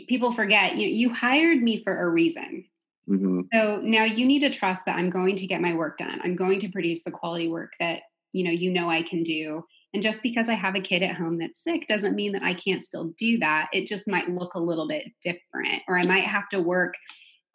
people 0.08 0.34
forget 0.34 0.78
you 0.78 0.88
you 0.88 1.14
hired 1.14 1.62
me 1.62 1.84
for 1.84 2.00
a 2.00 2.08
reason 2.08 2.64
mm-hmm. 3.10 3.42
so 3.54 3.82
now 3.84 4.04
you 4.04 4.26
need 4.26 4.40
to 4.40 4.50
trust 4.50 4.86
that 4.86 4.98
i'm 4.98 5.10
going 5.10 5.36
to 5.36 5.48
get 5.48 5.62
my 5.62 5.74
work 5.74 5.98
done 5.98 6.20
i'm 6.24 6.36
going 6.36 6.60
to 6.60 6.70
produce 6.70 7.04
the 7.04 7.12
quality 7.12 7.48
work 7.48 7.74
that 7.80 8.02
you 8.34 8.44
know 8.44 8.52
you 8.52 8.72
know 8.72 8.90
i 8.90 9.02
can 9.02 9.24
do 9.24 9.64
and 9.94 10.04
just 10.04 10.22
because 10.22 10.50
I 10.50 10.54
have 10.54 10.76
a 10.76 10.82
kid 10.82 11.02
at 11.02 11.16
home 11.16 11.40
that's 11.40 11.64
sick 11.64 11.88
doesn't 11.88 12.16
mean 12.16 12.34
that 12.34 12.44
I 12.44 12.54
can't 12.54 12.84
still 12.84 13.14
do 13.18 13.40
that. 13.40 13.70
It 13.74 13.88
just 13.88 14.08
might 14.08 14.30
look 14.30 14.54
a 14.54 14.60
little 14.60 14.88
bit 14.88 15.06
different, 15.24 15.84
or 15.88 15.98
I 15.98 16.06
might 16.06 16.26
have 16.26 16.48
to 16.50 16.62
work, 16.62 16.94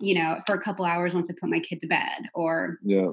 you 0.00 0.16
know, 0.16 0.40
for 0.46 0.54
a 0.54 0.60
couple 0.60 0.84
hours 0.84 1.14
once 1.14 1.30
I 1.30 1.34
put 1.40 1.50
my 1.50 1.60
kid 1.60 1.80
to 1.80 1.86
bed, 1.86 2.28
or 2.34 2.78
yeah. 2.82 3.10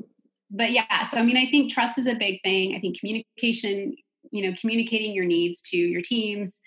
But 0.50 0.72
yeah, 0.72 1.08
so 1.10 1.18
I 1.18 1.24
mean, 1.24 1.38
I 1.38 1.50
think 1.52 1.72
trust 1.72 1.98
is 1.98 2.08
a 2.08 2.16
big 2.16 2.42
thing. 2.44 2.76
I 2.76 2.80
think 2.80 3.00
communication, 3.00 3.96
you 4.32 4.50
know, 4.50 4.58
communicating 4.60 5.14
your 5.14 5.26
needs 5.26 5.62
to 5.70 5.78
your 5.78 6.02
teams. 6.02 6.60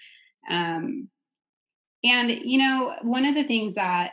Um, 0.48 1.08
and, 2.04 2.30
you 2.30 2.58
know, 2.58 2.94
one 3.02 3.24
of 3.24 3.34
the 3.34 3.44
things 3.44 3.74
that 3.74 4.12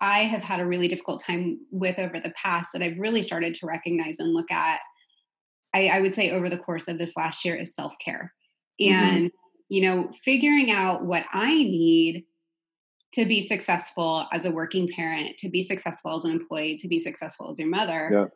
I 0.00 0.24
have 0.24 0.42
had 0.42 0.60
a 0.60 0.66
really 0.66 0.88
difficult 0.88 1.22
time 1.22 1.60
with 1.70 1.98
over 1.98 2.18
the 2.18 2.32
past 2.36 2.70
that 2.72 2.82
I've 2.82 2.98
really 2.98 3.22
started 3.22 3.54
to 3.56 3.66
recognize 3.66 4.18
and 4.18 4.32
look 4.32 4.50
at 4.50 4.80
I, 5.74 5.88
I 5.88 6.00
would 6.00 6.14
say 6.14 6.30
over 6.30 6.48
the 6.48 6.58
course 6.58 6.88
of 6.88 6.98
this 6.98 7.16
last 7.16 7.44
year 7.44 7.54
is 7.54 7.74
self 7.74 7.94
care. 8.04 8.32
Mm-hmm. 8.80 8.92
And, 8.92 9.30
you 9.68 9.82
know, 9.82 10.10
figuring 10.24 10.70
out 10.70 11.04
what 11.04 11.24
I 11.32 11.54
need 11.54 12.24
to 13.14 13.24
be 13.24 13.42
successful 13.42 14.26
as 14.32 14.44
a 14.44 14.50
working 14.50 14.88
parent, 14.88 15.36
to 15.38 15.48
be 15.48 15.62
successful 15.62 16.16
as 16.16 16.24
an 16.24 16.32
employee, 16.32 16.78
to 16.78 16.88
be 16.88 17.00
successful 17.00 17.50
as 17.50 17.58
your 17.58 17.68
mother. 17.68 18.10
Yeah. 18.12 18.26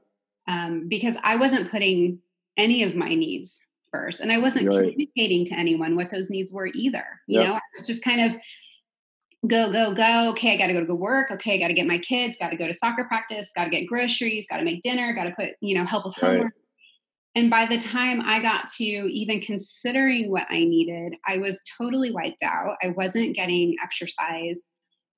Um, 0.46 0.88
because 0.88 1.16
I 1.22 1.36
wasn't 1.36 1.70
putting 1.70 2.18
any 2.56 2.82
of 2.82 2.94
my 2.94 3.14
needs 3.14 3.64
first 3.90 4.20
and 4.20 4.30
I 4.30 4.38
wasn't 4.38 4.68
right. 4.68 4.90
communicating 4.90 5.46
to 5.46 5.54
anyone 5.58 5.96
what 5.96 6.10
those 6.10 6.28
needs 6.28 6.52
were 6.52 6.68
either. 6.74 7.04
You 7.26 7.40
know, 7.40 7.54
I 7.54 7.60
was 7.76 7.86
just 7.86 8.04
kind 8.04 8.20
of 8.20 8.40
go, 9.46 9.72
go, 9.72 9.94
go. 9.94 10.30
Okay, 10.30 10.54
I 10.54 10.56
got 10.56 10.68
to 10.68 10.72
go 10.72 10.84
to 10.84 10.94
work. 10.94 11.30
Okay, 11.30 11.54
I 11.54 11.58
got 11.58 11.68
to 11.68 11.74
get 11.74 11.86
my 11.86 11.98
kids, 11.98 12.36
got 12.38 12.50
to 12.50 12.56
go 12.56 12.66
to 12.66 12.74
soccer 12.74 13.04
practice, 13.04 13.50
got 13.54 13.64
to 13.64 13.70
get 13.70 13.86
groceries, 13.86 14.46
got 14.48 14.58
to 14.58 14.64
make 14.64 14.82
dinner, 14.82 15.12
got 15.14 15.24
to 15.24 15.32
put, 15.32 15.50
you 15.60 15.74
know, 15.74 15.84
help 15.84 16.06
with 16.06 16.14
homework. 16.14 16.42
Right. 16.42 16.52
And 17.36 17.50
by 17.50 17.66
the 17.66 17.78
time 17.78 18.22
I 18.24 18.40
got 18.40 18.68
to 18.76 18.84
even 18.84 19.40
considering 19.40 20.30
what 20.30 20.46
I 20.50 20.64
needed, 20.64 21.16
I 21.26 21.38
was 21.38 21.60
totally 21.76 22.12
wiped 22.12 22.42
out. 22.44 22.76
I 22.82 22.90
wasn't 22.90 23.34
getting 23.34 23.74
exercise. 23.82 24.62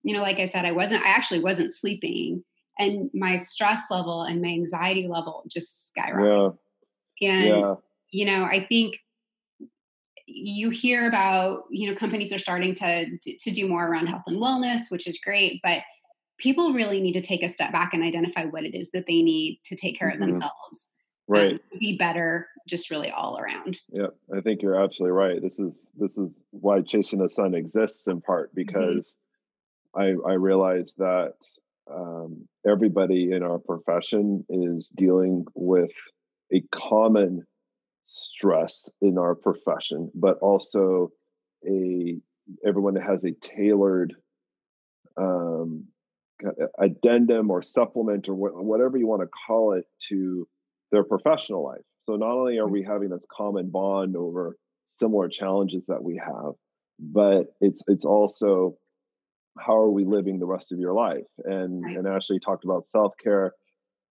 You 0.03 0.15
know, 0.15 0.23
like 0.23 0.39
I 0.39 0.47
said, 0.47 0.65
I 0.65 0.73
wasn't, 0.73 1.05
I 1.05 1.09
actually 1.09 1.41
wasn't 1.41 1.75
sleeping. 1.75 2.43
And 2.79 3.11
my 3.13 3.37
stress 3.39 3.83
level 3.91 4.23
and 4.23 4.41
my 4.41 4.49
anxiety 4.49 5.09
level 5.09 5.45
just 5.49 5.93
skyrocketed. 5.97 6.57
Yeah. 7.21 7.33
And, 7.33 7.47
yeah. 7.49 7.75
you 8.11 8.25
know, 8.27 8.45
I 8.45 8.67
think 8.67 8.97
you 10.27 10.71
hear 10.71 11.09
about, 11.09 11.65
you 11.71 11.89
know, 11.89 11.97
companies 11.97 12.33
are 12.33 12.39
starting 12.39 12.75
to, 12.75 13.19
to 13.19 13.51
do 13.51 13.69
more 13.69 13.87
around 13.87 14.07
health 14.07 14.25
and 14.27 14.41
wellness, 14.41 14.91
which 14.91 15.07
is 15.07 15.19
great. 15.23 15.61
But 15.63 15.83
people 16.39 16.73
really 16.73 17.01
need 17.01 17.15
to 17.15 17.21
take 17.21 17.43
a 17.43 17.49
step 17.49 17.73
back 17.73 17.95
and 17.95 18.03
identify 18.03 18.45
what 18.45 18.65
it 18.65 18.77
is 18.77 18.91
that 18.91 19.07
they 19.07 19.23
need 19.23 19.61
to 19.65 19.77
take 19.77 19.99
care 19.99 20.11
mm-hmm. 20.11 20.23
of 20.23 20.31
themselves 20.31 20.93
right 21.29 21.61
be 21.79 21.97
better 21.97 22.49
just 22.69 22.91
really 22.91 23.11
all 23.11 23.39
around 23.39 23.79
yeah 23.91 24.07
i 24.37 24.41
think 24.41 24.63
you're 24.63 24.81
absolutely 24.81 25.13
right 25.13 25.43
this 25.43 25.59
is 25.59 25.73
this 25.97 26.17
is 26.17 26.31
why 26.51 26.81
chasing 26.81 27.19
the 27.19 27.29
sun 27.29 27.55
exists 27.55 28.07
in 28.07 28.21
part 28.21 28.51
mm-hmm. 28.51 28.67
because 28.67 29.13
mm-hmm. 29.97 30.27
i 30.27 30.31
i 30.31 30.35
realize 30.35 30.93
that 30.99 31.35
um, 31.89 32.49
everybody 32.67 33.31
in 33.31 33.45
our 33.45 33.59
profession 33.59 34.45
is 34.49 34.89
dealing 34.97 35.47
with 35.55 35.93
a 36.53 36.61
common 36.73 37.47
stress 38.07 38.89
in 39.01 39.19
our 39.19 39.35
profession 39.35 40.11
but 40.15 40.39
also 40.39 41.11
a 41.67 42.17
everyone 42.65 42.95
that 42.95 43.03
has 43.03 43.25
a 43.25 43.33
tailored 43.33 44.15
um, 45.17 45.85
addendum 46.79 47.51
or 47.51 47.63
supplement 47.63 48.29
or 48.29 48.35
wh- 48.35 48.65
whatever 48.65 48.97
you 48.97 49.07
want 49.07 49.23
to 49.23 49.29
call 49.47 49.73
it 49.73 49.85
to 50.09 50.47
their 50.93 51.03
professional 51.03 51.65
life. 51.65 51.83
So 52.05 52.17
not 52.17 52.31
only 52.31 52.59
are 52.59 52.69
we 52.69 52.83
having 52.83 53.09
this 53.09 53.27
common 53.35 53.71
bond 53.71 54.17
over 54.17 54.57
similar 54.95 55.29
challenges 55.29 55.85
that 55.89 56.03
we 56.03 56.21
have, 56.25 56.53
but 56.99 57.47
it's 57.61 57.81
it's 57.89 58.05
also 58.05 58.77
how 59.59 59.77
are 59.77 59.91
we 59.91 60.05
living 60.05 60.39
the 60.39 60.47
rest 60.47 60.73
of 60.73 60.79
your 60.79 60.93
life? 60.95 61.25
And 61.45 61.85
and 61.85 62.07
Ashley 62.07 62.39
talked 62.39 62.65
about 62.65 62.89
self 62.91 63.15
care. 63.23 63.55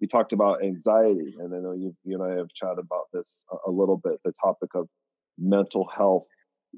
We 0.02 0.08
talked 0.08 0.34
about 0.34 0.64
anxiety, 0.64 1.36
and 1.40 1.54
I 1.54 1.60
know 1.60 1.74
you 1.74 1.96
you 2.04 2.22
and 2.22 2.32
I 2.32 2.38
have 2.38 2.50
chatted 2.50 2.80
about 2.80 3.06
this 3.14 3.30
a, 3.52 3.70
a 3.70 3.72
little 3.72 3.98
bit. 3.98 4.20
The 4.24 4.34
topic 4.44 4.70
of 4.76 4.88
mental 5.38 5.88
health 5.96 6.28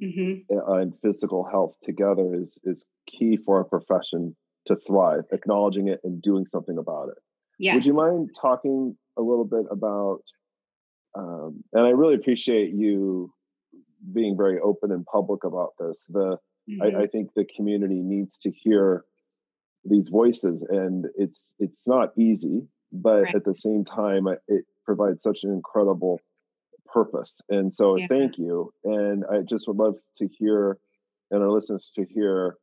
mm-hmm. 0.01 0.56
Uh, 0.56 0.73
and 0.73 0.93
physical 1.01 1.47
health 1.49 1.75
together 1.84 2.36
is 2.36 2.58
is 2.63 2.86
key 3.08 3.38
for 3.45 3.60
a 3.60 3.65
profession 3.65 4.36
to 4.67 4.77
thrive. 4.88 5.23
Acknowledging 5.32 5.88
it 5.88 5.99
and 6.03 6.21
doing 6.21 6.45
something 6.51 6.77
about 6.77 7.10
it. 7.10 7.17
Yes. 7.60 7.75
Would 7.75 7.86
you 7.86 7.93
mind 7.93 8.30
talking 8.39 8.95
a 9.17 9.21
little 9.21 9.45
bit 9.45 9.65
about? 9.71 10.21
Um, 11.17 11.63
and 11.73 11.86
I 11.86 11.89
really 11.89 12.13
appreciate 12.13 12.73
you 12.73 13.34
being 14.13 14.38
very 14.38 14.60
open 14.60 14.91
and 14.91 15.06
public 15.06 15.43
about 15.43 15.71
this. 15.80 15.99
The 16.10 16.38
mm-hmm. 16.69 16.82
I, 16.97 17.03
I, 17.03 17.08
think 17.08 17.32
the 17.36 17.45
community 17.56 18.01
needs 18.03 18.38
to 18.43 18.51
hear 18.51 19.03
these 19.84 20.10
voices, 20.10 20.63
and 20.69 21.06
it's 21.15 21.41
it's 21.60 21.88
not 21.88 22.10
easy, 22.17 22.62
but 22.91 23.23
right. 23.23 23.36
at 23.36 23.45
the 23.45 23.56
same 23.56 23.84
time, 23.86 24.28
it 24.47 24.65
provides 24.86 25.21
such 25.21 25.39
an 25.43 25.52
incredible 25.52 26.19
purpose. 26.86 27.41
And 27.50 27.73
so, 27.73 27.97
yeah. 27.97 28.08
thank 28.08 28.38
you. 28.38 28.73
And 28.84 29.23
I 29.32 29.41
just 29.41 29.67
would 29.67 29.78
love 29.78 29.95
to 30.17 30.28
hear, 30.28 30.78
and 31.32 31.43
our 31.43 31.50
listeners 31.50 31.91
to 31.95 32.06
hear, 32.06 32.58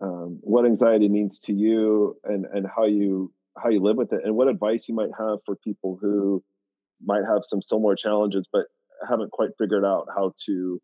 um, 0.00 0.38
what 0.42 0.64
anxiety 0.64 1.08
means 1.08 1.40
to 1.40 1.52
you, 1.52 2.16
and 2.24 2.46
and 2.46 2.66
how 2.66 2.84
you 2.86 3.32
how 3.60 3.68
you 3.68 3.82
live 3.82 3.96
with 3.96 4.12
it, 4.12 4.20
and 4.24 4.36
what 4.36 4.48
advice 4.48 4.88
you 4.88 4.94
might 4.94 5.10
have 5.18 5.38
for 5.44 5.56
people 5.56 5.98
who 6.00 6.42
might 7.04 7.24
have 7.26 7.42
some 7.48 7.60
similar 7.62 7.96
challenges, 7.96 8.46
but 8.52 8.66
haven't 9.08 9.32
quite 9.32 9.50
figured 9.58 9.84
out 9.84 10.06
how 10.14 10.32
to 10.46 10.80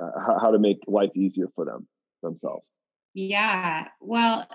uh, 0.00 0.20
how, 0.20 0.38
how 0.38 0.50
to 0.50 0.58
make 0.58 0.78
life 0.86 1.10
easier 1.14 1.46
for 1.54 1.66
them 1.66 1.86
themselves. 2.22 2.64
Yeah, 3.14 3.88
well, 4.00 4.46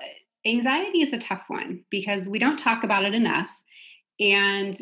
anxiety 0.48 1.02
is 1.02 1.14
a 1.14 1.18
tough 1.18 1.44
one 1.48 1.84
because 1.90 2.28
we 2.28 2.40
don't 2.40 2.58
talk 2.58 2.84
about 2.84 3.06
it 3.06 3.14
enough, 3.14 3.50
and 4.20 4.76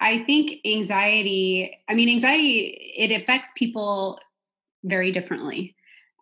I 0.00 0.24
think 0.24 0.60
anxiety. 0.64 1.76
I 1.88 1.94
mean, 1.94 2.08
anxiety 2.08 2.94
it 2.96 3.22
affects 3.22 3.50
people 3.56 4.18
very 4.84 5.12
differently. 5.12 5.74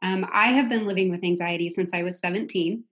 Um, 0.03 0.27
I 0.33 0.49
have 0.49 0.69
been 0.69 0.87
living 0.87 1.11
with 1.11 1.25
anxiety 1.25 1.71
since 1.71 1.93
I 1.95 2.03
was 2.03 2.21
17. 2.21 2.85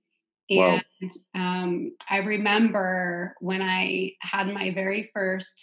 And 0.52 0.82
wow. 1.02 1.08
um, 1.36 1.92
I 2.08 2.18
remember 2.18 3.36
when 3.40 3.62
I 3.62 4.12
had 4.20 4.48
my 4.48 4.72
very 4.72 5.10
first 5.14 5.62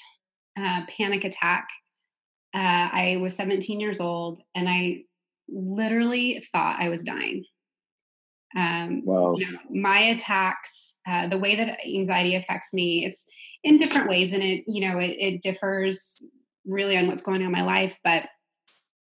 uh, 0.58 0.82
panic 0.98 1.26
attack 1.26 1.68
uh, 2.58 2.90
I 2.92 3.18
was 3.22 3.36
17 3.36 3.80
years 3.80 4.00
old 4.00 4.42
and 4.56 4.68
I 4.68 5.04
literally 5.48 6.44
thought 6.52 6.82
I 6.82 6.90
was 6.90 7.04
dying. 7.04 7.44
Um, 8.56 9.04
wow. 9.06 9.36
You 9.38 9.52
know, 9.52 9.60
my 9.70 10.00
attacks, 10.00 10.96
uh, 11.08 11.28
the 11.28 11.38
way 11.38 11.56
that 11.56 11.80
anxiety 11.86 12.36
affects 12.36 12.74
me, 12.74 13.06
it's 13.06 13.26
in 13.64 13.78
different 13.78 14.08
ways, 14.08 14.34
and 14.34 14.44
it 14.44 14.64
you 14.68 14.88
know 14.88 15.00
it, 15.00 15.16
it 15.20 15.42
differs 15.42 16.24
really 16.66 16.98
on 16.98 17.08
what's 17.08 17.24
going 17.24 17.42
on 17.42 17.48
in 17.48 17.52
my 17.52 17.64
life. 17.64 17.96
But 18.04 18.24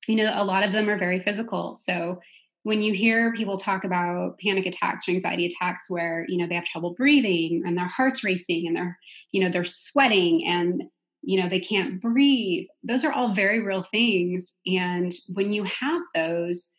you 0.07 0.15
know, 0.15 0.31
a 0.33 0.43
lot 0.43 0.63
of 0.63 0.71
them 0.71 0.89
are 0.89 0.97
very 0.97 1.19
physical. 1.19 1.75
So 1.75 2.19
when 2.63 2.81
you 2.81 2.93
hear 2.93 3.33
people 3.33 3.57
talk 3.57 3.83
about 3.83 4.37
panic 4.39 4.65
attacks 4.65 5.07
or 5.07 5.11
anxiety 5.11 5.45
attacks 5.45 5.89
where 5.89 6.25
you 6.27 6.37
know 6.37 6.47
they 6.47 6.55
have 6.55 6.65
trouble 6.65 6.93
breathing 6.93 7.63
and 7.65 7.77
their 7.77 7.87
heart's 7.87 8.23
racing 8.23 8.67
and 8.67 8.75
they're 8.75 8.97
you 9.31 9.41
know 9.41 9.49
they're 9.49 9.63
sweating 9.63 10.45
and 10.45 10.83
you 11.21 11.41
know 11.41 11.49
they 11.49 11.59
can't 11.59 12.01
breathe 12.01 12.67
those 12.83 13.03
are 13.03 13.11
all 13.11 13.33
very 13.33 13.59
real 13.59 13.83
things 13.83 14.53
and 14.65 15.13
when 15.29 15.51
you 15.51 15.63
have 15.63 16.01
those 16.13 16.71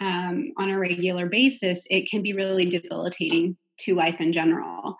um, 0.00 0.52
on 0.56 0.70
a 0.70 0.78
regular 0.78 1.26
basis 1.26 1.84
it 1.90 2.08
can 2.10 2.22
be 2.22 2.32
really 2.32 2.68
debilitating 2.68 3.56
to 3.78 3.94
life 3.94 4.20
in 4.20 4.32
general 4.32 4.96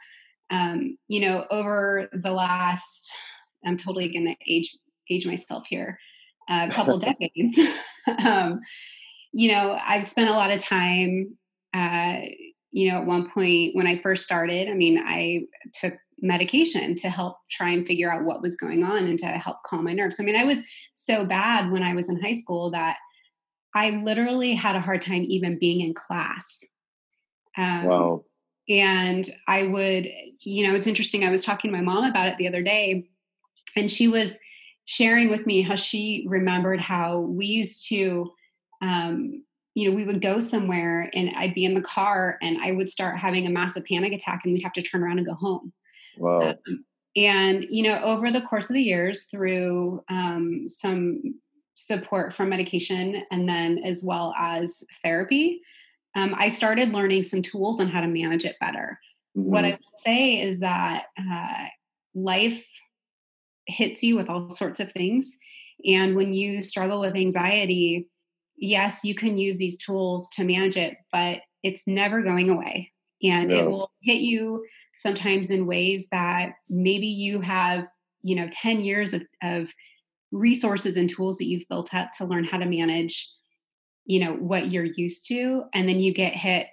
um, 0.50 0.96
you 1.08 1.20
know 1.20 1.44
over 1.50 2.08
the 2.12 2.32
last 2.32 3.10
i'm 3.64 3.76
totally 3.76 4.12
going 4.12 4.26
to 4.26 4.36
age 4.48 4.76
age 5.10 5.26
myself 5.26 5.64
here 5.68 5.98
a 6.48 6.70
couple 6.70 6.98
decades 7.20 7.58
um, 8.18 8.60
you 9.32 9.50
know 9.50 9.78
i've 9.84 10.06
spent 10.06 10.30
a 10.30 10.32
lot 10.32 10.50
of 10.50 10.58
time 10.58 11.36
uh, 11.74 12.20
you 12.70 12.90
know 12.90 13.00
at 13.00 13.06
one 13.06 13.30
point 13.30 13.74
when 13.74 13.86
i 13.86 13.98
first 13.98 14.24
started 14.24 14.68
i 14.68 14.74
mean 14.74 14.98
i 14.98 15.40
took 15.80 15.94
medication 16.20 16.94
to 16.96 17.10
help 17.10 17.36
try 17.50 17.70
and 17.70 17.86
figure 17.86 18.12
out 18.12 18.24
what 18.24 18.42
was 18.42 18.56
going 18.56 18.84
on 18.84 19.04
and 19.04 19.18
to 19.18 19.26
help 19.26 19.58
calm 19.66 19.84
my 19.84 19.92
nerves. 19.92 20.16
I 20.18 20.24
mean, 20.24 20.36
I 20.36 20.44
was 20.44 20.58
so 20.94 21.26
bad 21.26 21.70
when 21.70 21.82
I 21.82 21.94
was 21.94 22.08
in 22.08 22.20
high 22.20 22.32
school 22.32 22.70
that 22.70 22.96
I 23.76 23.90
literally 23.90 24.54
had 24.54 24.74
a 24.74 24.80
hard 24.80 25.02
time 25.02 25.22
even 25.26 25.58
being 25.58 25.82
in 25.82 25.92
class. 25.92 26.64
Um, 27.58 27.84
wow. 27.84 28.24
And 28.70 29.30
I 29.46 29.64
would, 29.64 30.08
you 30.40 30.66
know, 30.66 30.74
it's 30.74 30.86
interesting. 30.86 31.24
I 31.24 31.30
was 31.30 31.44
talking 31.44 31.70
to 31.70 31.76
my 31.76 31.82
mom 31.82 32.04
about 32.04 32.28
it 32.28 32.38
the 32.38 32.48
other 32.48 32.62
day, 32.62 33.04
and 33.76 33.92
she 33.92 34.08
was 34.08 34.40
sharing 34.86 35.28
with 35.28 35.46
me 35.46 35.60
how 35.60 35.74
she 35.74 36.24
remembered 36.26 36.80
how 36.80 37.20
we 37.20 37.44
used 37.44 37.86
to, 37.90 38.32
um, 38.80 39.44
you 39.74 39.90
know, 39.90 39.94
we 39.94 40.04
would 40.04 40.22
go 40.22 40.40
somewhere 40.40 41.10
and 41.14 41.30
I'd 41.36 41.54
be 41.54 41.66
in 41.66 41.74
the 41.74 41.82
car 41.82 42.38
and 42.40 42.56
I 42.62 42.72
would 42.72 42.88
start 42.88 43.18
having 43.18 43.46
a 43.46 43.50
massive 43.50 43.84
panic 43.84 44.12
attack 44.14 44.40
and 44.44 44.54
we'd 44.54 44.62
have 44.62 44.72
to 44.72 44.82
turn 44.82 45.02
around 45.02 45.18
and 45.18 45.26
go 45.26 45.34
home. 45.34 45.72
Wow. 46.16 46.56
Um, 46.66 46.84
and, 47.14 47.66
you 47.68 47.82
know, 47.82 48.00
over 48.02 48.30
the 48.30 48.42
course 48.42 48.70
of 48.70 48.74
the 48.74 48.82
years, 48.82 49.24
through 49.24 50.02
um, 50.08 50.64
some 50.66 51.34
support 51.76 52.34
from 52.34 52.48
medication 52.48 53.22
and 53.30 53.48
then 53.48 53.78
as 53.84 54.02
well 54.02 54.34
as 54.36 54.82
therapy, 55.04 55.60
um, 56.16 56.34
I 56.36 56.48
started 56.48 56.92
learning 56.92 57.22
some 57.22 57.42
tools 57.42 57.80
on 57.80 57.88
how 57.88 58.00
to 58.00 58.08
manage 58.08 58.44
it 58.44 58.56
better. 58.60 58.98
Mm-hmm. 59.36 59.50
What 59.50 59.64
I 59.64 59.70
would 59.70 59.98
say 59.98 60.40
is 60.40 60.60
that 60.60 61.04
uh, 61.18 61.66
life 62.14 62.64
hits 63.66 64.02
you 64.02 64.16
with 64.16 64.30
all 64.30 64.50
sorts 64.50 64.80
of 64.80 64.90
things. 64.92 65.36
And 65.84 66.16
when 66.16 66.32
you 66.32 66.62
struggle 66.62 67.00
with 67.00 67.14
anxiety, 67.14 68.08
yes, 68.56 69.04
you 69.04 69.14
can 69.14 69.36
use 69.36 69.58
these 69.58 69.76
tools 69.76 70.30
to 70.30 70.44
manage 70.44 70.78
it, 70.78 70.96
but 71.12 71.40
it's 71.62 71.86
never 71.86 72.22
going 72.22 72.48
away. 72.48 72.92
And 73.22 73.50
no. 73.50 73.56
it 73.56 73.70
will 73.70 73.90
hit 74.02 74.20
you 74.20 74.64
sometimes 74.94 75.50
in 75.50 75.66
ways 75.66 76.08
that 76.10 76.52
maybe 76.70 77.06
you 77.06 77.42
have 77.42 77.86
you 78.22 78.34
know 78.34 78.48
10 78.50 78.80
years 78.80 79.14
of, 79.14 79.22
of 79.42 79.68
resources 80.36 80.96
and 80.96 81.08
tools 81.08 81.38
that 81.38 81.46
you've 81.46 81.68
built 81.68 81.94
up 81.94 82.12
to 82.12 82.24
learn 82.24 82.44
how 82.44 82.58
to 82.58 82.66
manage 82.66 83.28
you 84.04 84.20
know 84.20 84.34
what 84.34 84.68
you're 84.70 84.84
used 84.84 85.26
to 85.26 85.64
and 85.74 85.88
then 85.88 86.00
you 86.00 86.14
get 86.14 86.32
hit 86.32 86.68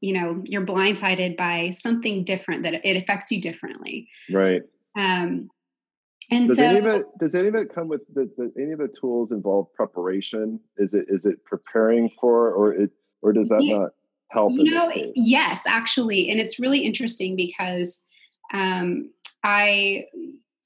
you 0.00 0.12
know 0.12 0.42
you're 0.44 0.64
blindsided 0.64 1.36
by 1.36 1.70
something 1.70 2.24
different 2.24 2.62
that 2.64 2.84
it 2.84 2.96
affects 2.96 3.30
you 3.30 3.40
differently. 3.40 4.08
Right. 4.30 4.62
Um 4.96 5.50
and 6.32 6.48
does 6.48 6.58
so, 6.58 6.64
any 6.64 6.78
of 6.78 6.86
it 6.86 7.06
does 7.18 7.34
any 7.34 7.48
of 7.48 7.54
it 7.54 7.74
come 7.74 7.88
with 7.88 8.02
the, 8.14 8.30
the, 8.36 8.52
any 8.60 8.72
of 8.72 8.78
the 8.78 8.88
tools 9.00 9.30
involve 9.30 9.72
preparation? 9.74 10.60
Is 10.76 10.92
it 10.94 11.06
is 11.08 11.26
it 11.26 11.44
preparing 11.44 12.10
for 12.20 12.52
or 12.52 12.72
it 12.74 12.90
or 13.22 13.32
does 13.32 13.48
that 13.48 13.62
not 13.62 13.90
help 14.30 14.52
you 14.52 14.72
know 14.72 14.90
yes 15.14 15.62
actually 15.66 16.30
and 16.30 16.40
it's 16.40 16.58
really 16.58 16.80
interesting 16.80 17.34
because 17.36 18.02
um, 18.52 19.10
i 19.44 20.04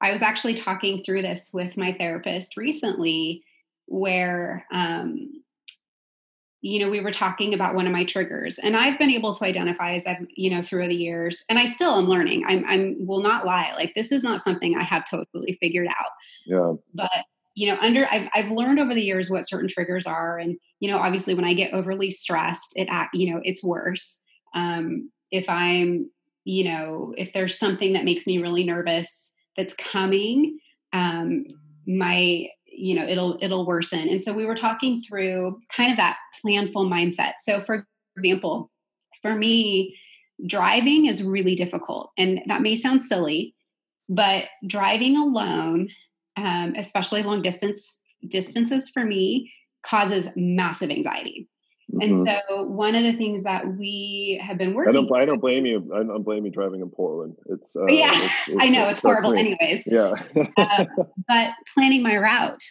i 0.05 0.13
was 0.13 0.23
actually 0.23 0.55
talking 0.55 1.03
through 1.03 1.23
this 1.23 1.51
with 1.53 1.77
my 1.77 1.93
therapist 1.93 2.57
recently 2.57 3.43
where 3.87 4.65
um, 4.73 5.31
you 6.65 6.81
know 6.81 6.91
we 6.91 7.01
were 7.01 7.13
talking 7.13 7.53
about 7.53 7.75
one 7.75 7.87
of 7.87 7.93
my 7.93 8.05
triggers 8.05 8.59
and 8.59 8.75
i've 8.75 8.99
been 8.99 9.11
able 9.11 9.35
to 9.35 9.45
identify 9.45 9.93
as 9.93 10.07
i've 10.07 10.27
you 10.35 10.49
know 10.49 10.63
through 10.63 10.89
the 10.89 10.95
years 10.95 11.45
and 11.51 11.59
i 11.59 11.67
still 11.67 11.97
am 11.97 12.07
learning. 12.07 12.43
I'm 12.47 12.65
i'm 12.67 13.07
will 13.07 13.23
not 13.23 13.45
lie 13.45 13.73
like 13.75 13.95
this 13.95 14.11
is 14.11 14.23
not 14.23 14.43
something 14.43 14.75
i 14.75 14.83
have 14.83 15.05
totally 15.09 15.59
figured 15.61 15.89
out. 15.89 16.11
Yeah. 16.47 16.73
But 16.95 17.11
you 17.55 17.69
know 17.69 17.79
under 17.81 18.09
I've, 18.11 18.29
I've 18.35 18.51
learned 18.51 18.81
over 18.81 18.95
the 18.95 19.03
years 19.03 19.29
what 19.29 19.47
certain 19.47 19.69
triggers 19.69 20.07
are 20.07 20.39
and 20.39 20.57
you 20.81 20.91
know 20.91 20.99
obviously 20.99 21.35
when 21.35 21.45
i 21.45 21.53
get 21.53 21.75
overly 21.75 22.11
stressed 22.11 22.73
it 22.77 22.89
you 23.13 23.33
know 23.33 23.41
it's 23.45 23.63
worse. 23.63 24.23
Um, 24.55 25.11
if 25.31 25.45
i'm 25.49 26.11
you 26.45 26.65
know 26.65 27.15
if 27.19 27.33
there's 27.35 27.59
something 27.59 27.93
that 27.93 28.05
makes 28.05 28.27
me 28.27 28.39
really 28.39 28.65
nervous 28.65 29.33
that's 29.57 29.75
coming 29.75 30.59
um, 30.93 31.45
my 31.87 32.47
you 32.67 32.95
know 32.95 33.07
it'll 33.07 33.39
it'll 33.41 33.67
worsen 33.67 34.09
and 34.09 34.23
so 34.23 34.33
we 34.33 34.45
were 34.45 34.55
talking 34.55 35.01
through 35.01 35.61
kind 35.75 35.91
of 35.91 35.97
that 35.97 36.17
planful 36.45 36.89
mindset 36.91 37.35
so 37.39 37.63
for 37.65 37.87
example 38.17 38.71
for 39.23 39.35
me 39.35 39.97
driving 40.47 41.07
is 41.07 41.23
really 41.23 41.55
difficult 41.55 42.11
and 42.19 42.41
that 42.47 42.63
may 42.63 42.75
sound 42.75 43.05
silly 43.05 43.55
but 44.09 44.45
driving 44.67 45.17
alone 45.17 45.89
um, 46.37 46.75
especially 46.77 47.23
long 47.23 47.43
distance 47.43 48.01
distances 48.29 48.89
for 48.89 49.05
me 49.05 49.53
causes 49.85 50.29
massive 50.35 50.91
anxiety. 50.91 51.49
Mm-hmm. 51.95 52.27
And 52.27 52.29
so 52.29 52.65
one 52.65 52.95
of 52.95 53.05
the 53.05 53.13
things 53.13 53.45
that 53.45 53.67
we 53.67 54.41
have 54.45 54.59
been 54.59 54.75
working. 54.75 54.91
I 54.91 54.93
don't. 54.93 55.13
I 55.13 55.25
don't 55.25 55.41
blame 55.41 55.67
you. 55.67 55.91
I 55.95 55.99
don't 55.99 56.23
blame 56.23 56.45
you 56.45 56.51
driving 56.51 56.81
in 56.81 56.91
Portland. 56.91 57.37
It's. 57.47 57.75
Uh, 57.77 57.87
yeah, 57.87 58.11
it's, 58.15 58.35
it's, 58.49 58.57
I 58.61 58.69
know 58.69 58.89
it's, 58.89 59.01
horrible. 59.01 59.35
Anyways. 59.35 59.85
Yeah. 59.87 60.15
uh, 60.57 60.85
but 61.29 61.51
planning 61.73 62.03
my 62.03 62.17
route. 62.17 62.63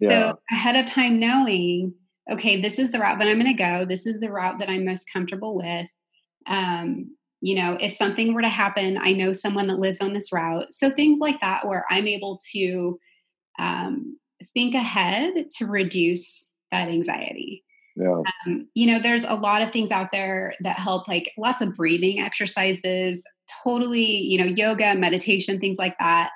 Yeah. 0.00 0.08
So 0.08 0.38
ahead 0.50 0.76
of 0.76 0.86
time, 0.86 1.18
knowing 1.18 1.94
okay, 2.30 2.60
this 2.60 2.78
is 2.78 2.90
the 2.90 2.98
route 2.98 3.18
that 3.18 3.28
I'm 3.28 3.38
going 3.38 3.54
to 3.54 3.62
go. 3.62 3.84
This 3.84 4.06
is 4.06 4.20
the 4.20 4.30
route 4.30 4.58
that 4.58 4.68
I'm 4.68 4.84
most 4.84 5.12
comfortable 5.12 5.56
with. 5.56 5.88
Um, 6.46 7.14
you 7.40 7.56
know, 7.56 7.76
if 7.80 7.94
something 7.94 8.32
were 8.32 8.42
to 8.42 8.48
happen, 8.48 8.98
I 8.98 9.12
know 9.12 9.32
someone 9.32 9.66
that 9.66 9.78
lives 9.78 10.00
on 10.00 10.14
this 10.14 10.32
route. 10.32 10.72
So 10.72 10.90
things 10.90 11.18
like 11.18 11.40
that, 11.42 11.66
where 11.66 11.84
I'm 11.90 12.06
able 12.06 12.38
to 12.52 12.98
um, 13.58 14.18
think 14.54 14.74
ahead 14.74 15.50
to 15.58 15.66
reduce 15.66 16.50
that 16.70 16.88
anxiety. 16.88 17.62
Yeah. 17.96 18.22
Um, 18.46 18.68
you 18.74 18.86
know, 18.86 19.00
there's 19.00 19.24
a 19.24 19.34
lot 19.34 19.62
of 19.62 19.72
things 19.72 19.90
out 19.90 20.10
there 20.12 20.54
that 20.60 20.78
help, 20.78 21.06
like 21.06 21.32
lots 21.38 21.60
of 21.60 21.74
breathing 21.74 22.20
exercises, 22.20 23.24
totally, 23.62 24.04
you 24.04 24.38
know, 24.38 24.44
yoga, 24.44 24.94
meditation, 24.94 25.60
things 25.60 25.78
like 25.78 25.96
that 25.98 26.30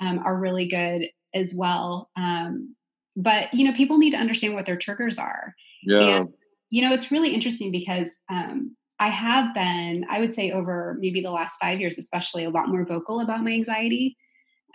um, 0.00 0.18
are 0.20 0.36
really 0.36 0.68
good 0.68 1.08
as 1.34 1.54
well. 1.54 2.10
Um, 2.16 2.74
but, 3.16 3.52
you 3.54 3.64
know, 3.64 3.76
people 3.76 3.98
need 3.98 4.10
to 4.10 4.18
understand 4.18 4.54
what 4.54 4.66
their 4.66 4.76
triggers 4.76 5.18
are. 5.18 5.54
Yeah. 5.84 6.00
And, 6.00 6.28
you 6.70 6.82
know, 6.82 6.92
it's 6.92 7.12
really 7.12 7.32
interesting 7.32 7.70
because 7.70 8.16
um, 8.28 8.76
I 8.98 9.08
have 9.08 9.54
been, 9.54 10.04
I 10.10 10.20
would 10.20 10.34
say, 10.34 10.50
over 10.50 10.96
maybe 10.98 11.22
the 11.22 11.30
last 11.30 11.56
five 11.60 11.80
years, 11.80 11.98
especially 11.98 12.44
a 12.44 12.50
lot 12.50 12.68
more 12.68 12.84
vocal 12.84 13.20
about 13.20 13.44
my 13.44 13.52
anxiety 13.52 14.16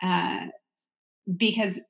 uh, 0.02 0.46
because 1.38 1.82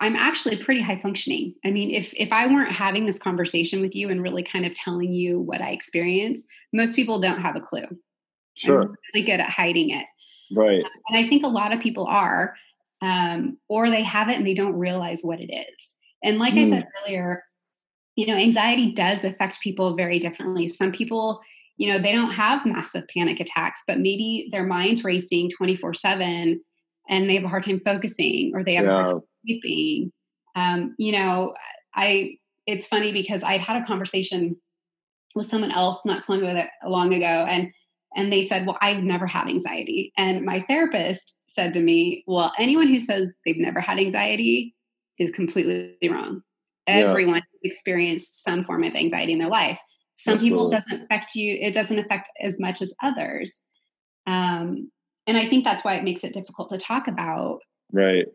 I'm 0.00 0.16
actually 0.16 0.62
pretty 0.62 0.80
high 0.80 1.00
functioning. 1.00 1.54
I 1.64 1.70
mean, 1.70 1.90
if 1.90 2.12
if 2.16 2.32
I 2.32 2.46
weren't 2.46 2.72
having 2.72 3.06
this 3.06 3.18
conversation 3.18 3.80
with 3.80 3.94
you 3.94 4.10
and 4.10 4.22
really 4.22 4.42
kind 4.42 4.66
of 4.66 4.74
telling 4.74 5.12
you 5.12 5.40
what 5.40 5.60
I 5.60 5.70
experience, 5.70 6.44
most 6.72 6.96
people 6.96 7.20
don't 7.20 7.40
have 7.40 7.56
a 7.56 7.60
clue. 7.60 7.86
Sure. 8.56 8.82
I'm 8.82 8.94
really 9.12 9.26
good 9.26 9.40
at 9.40 9.50
hiding 9.50 9.90
it. 9.90 10.06
Right. 10.52 10.82
And 11.08 11.18
I 11.18 11.28
think 11.28 11.44
a 11.44 11.48
lot 11.48 11.72
of 11.72 11.80
people 11.80 12.06
are, 12.06 12.54
um, 13.02 13.58
or 13.68 13.90
they 13.90 14.02
have 14.02 14.28
it 14.28 14.36
and 14.36 14.46
they 14.46 14.54
don't 14.54 14.74
realize 14.74 15.20
what 15.22 15.40
it 15.40 15.52
is. 15.52 15.94
And 16.22 16.38
like 16.38 16.54
mm. 16.54 16.66
I 16.66 16.70
said 16.70 16.88
earlier, 17.02 17.42
you 18.16 18.26
know, 18.26 18.34
anxiety 18.34 18.92
does 18.92 19.24
affect 19.24 19.60
people 19.60 19.96
very 19.96 20.18
differently. 20.18 20.68
Some 20.68 20.92
people, 20.92 21.40
you 21.76 21.92
know, 21.92 22.00
they 22.00 22.12
don't 22.12 22.32
have 22.32 22.64
massive 22.64 23.04
panic 23.16 23.40
attacks, 23.40 23.82
but 23.86 23.98
maybe 23.98 24.48
their 24.52 24.64
mind's 24.64 25.04
racing 25.04 25.50
24 25.56 25.94
7 25.94 26.60
and 27.08 27.28
they 27.28 27.34
have 27.34 27.44
a 27.44 27.48
hard 27.48 27.64
time 27.64 27.80
focusing 27.84 28.52
or 28.54 28.64
they 28.64 28.74
have 28.74 28.84
yeah. 28.84 28.90
a 28.90 28.94
hard 28.94 29.06
time 29.08 29.20
sleeping. 29.46 30.12
Um, 30.56 30.94
you 30.98 31.12
know, 31.12 31.54
I, 31.94 32.36
it's 32.66 32.86
funny 32.86 33.12
because 33.12 33.42
I'd 33.42 33.60
had 33.60 33.82
a 33.82 33.86
conversation 33.86 34.56
with 35.34 35.46
someone 35.46 35.72
else 35.72 36.06
not 36.06 36.22
so 36.22 36.34
long 36.34 36.44
ago, 36.44 36.66
long 36.86 37.12
ago 37.12 37.46
and 37.48 37.70
and 38.16 38.32
they 38.32 38.46
said, 38.46 38.66
Well, 38.66 38.78
I've 38.80 39.02
never 39.02 39.26
had 39.26 39.48
anxiety. 39.48 40.12
And 40.16 40.44
my 40.44 40.60
therapist 40.68 41.36
said 41.48 41.74
to 41.74 41.80
me, 41.80 42.24
Well, 42.26 42.52
anyone 42.58 42.88
who 42.88 43.00
says 43.00 43.28
they've 43.44 43.56
never 43.58 43.80
had 43.80 43.98
anxiety 43.98 44.74
is 45.18 45.30
completely 45.30 45.96
wrong. 46.08 46.42
Yeah. 46.86 46.94
Everyone 46.94 47.42
experienced 47.62 48.42
some 48.42 48.64
form 48.64 48.84
of 48.84 48.94
anxiety 48.94 49.32
in 49.32 49.38
their 49.38 49.48
life. 49.48 49.78
Some 50.14 50.34
Absolutely. 50.34 50.50
people 50.50 50.70
doesn't 50.70 51.02
affect 51.02 51.34
you, 51.34 51.58
it 51.60 51.74
doesn't 51.74 51.98
affect 51.98 52.28
as 52.40 52.60
much 52.60 52.80
as 52.80 52.94
others. 53.02 53.60
Um, 54.26 54.90
and 55.26 55.36
I 55.36 55.48
think 55.48 55.64
that's 55.64 55.84
why 55.84 55.94
it 55.94 56.04
makes 56.04 56.24
it 56.24 56.34
difficult 56.34 56.70
to 56.70 56.78
talk 56.78 57.08
about. 57.08 57.60
Right. 57.92 58.26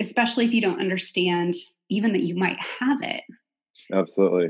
Especially 0.00 0.44
if 0.44 0.52
you 0.52 0.60
don't 0.60 0.80
understand 0.80 1.54
even 1.88 2.12
that 2.12 2.22
you 2.22 2.34
might 2.34 2.58
have 2.80 3.02
it. 3.02 3.22
Absolutely. 3.92 4.48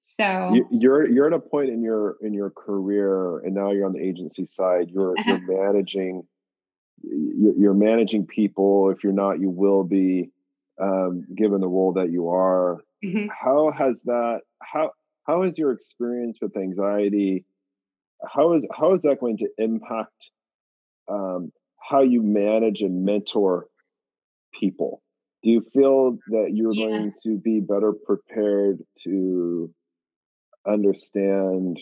So 0.00 0.52
you, 0.52 0.66
you're 0.70 1.08
you're 1.08 1.26
at 1.28 1.32
a 1.32 1.38
point 1.38 1.70
in 1.70 1.80
your 1.80 2.16
in 2.20 2.34
your 2.34 2.50
career, 2.50 3.38
and 3.38 3.54
now 3.54 3.70
you're 3.70 3.86
on 3.86 3.92
the 3.92 4.02
agency 4.02 4.46
side. 4.46 4.90
You're 4.90 5.14
uh-huh. 5.18 5.38
you're 5.46 5.64
managing 5.64 6.24
you're 7.02 7.74
managing 7.74 8.26
people. 8.26 8.90
If 8.90 9.02
you're 9.02 9.12
not, 9.12 9.40
you 9.40 9.50
will 9.50 9.84
be, 9.84 10.30
um, 10.80 11.24
given 11.36 11.60
the 11.60 11.68
role 11.68 11.92
that 11.94 12.10
you 12.10 12.30
are. 12.30 12.80
Mm-hmm. 13.04 13.26
How 13.28 13.72
has 13.72 14.00
that? 14.04 14.40
How 14.60 14.90
how 15.24 15.42
has 15.42 15.56
your 15.56 15.72
experience 15.72 16.38
with 16.40 16.56
anxiety? 16.56 17.44
How 18.28 18.54
is 18.54 18.66
how 18.76 18.94
is 18.94 19.02
that 19.02 19.20
going 19.20 19.38
to 19.38 19.48
impact 19.58 20.30
um, 21.08 21.52
how 21.80 22.02
you 22.02 22.22
manage 22.22 22.80
and 22.80 23.04
mentor 23.04 23.66
people? 24.58 25.02
Do 25.42 25.50
you 25.50 25.66
feel 25.72 26.18
that 26.28 26.50
you're 26.54 26.74
yeah. 26.74 26.86
going 26.86 27.12
to 27.24 27.38
be 27.38 27.60
better 27.60 27.92
prepared 27.92 28.78
to 29.04 29.72
understand 30.66 31.78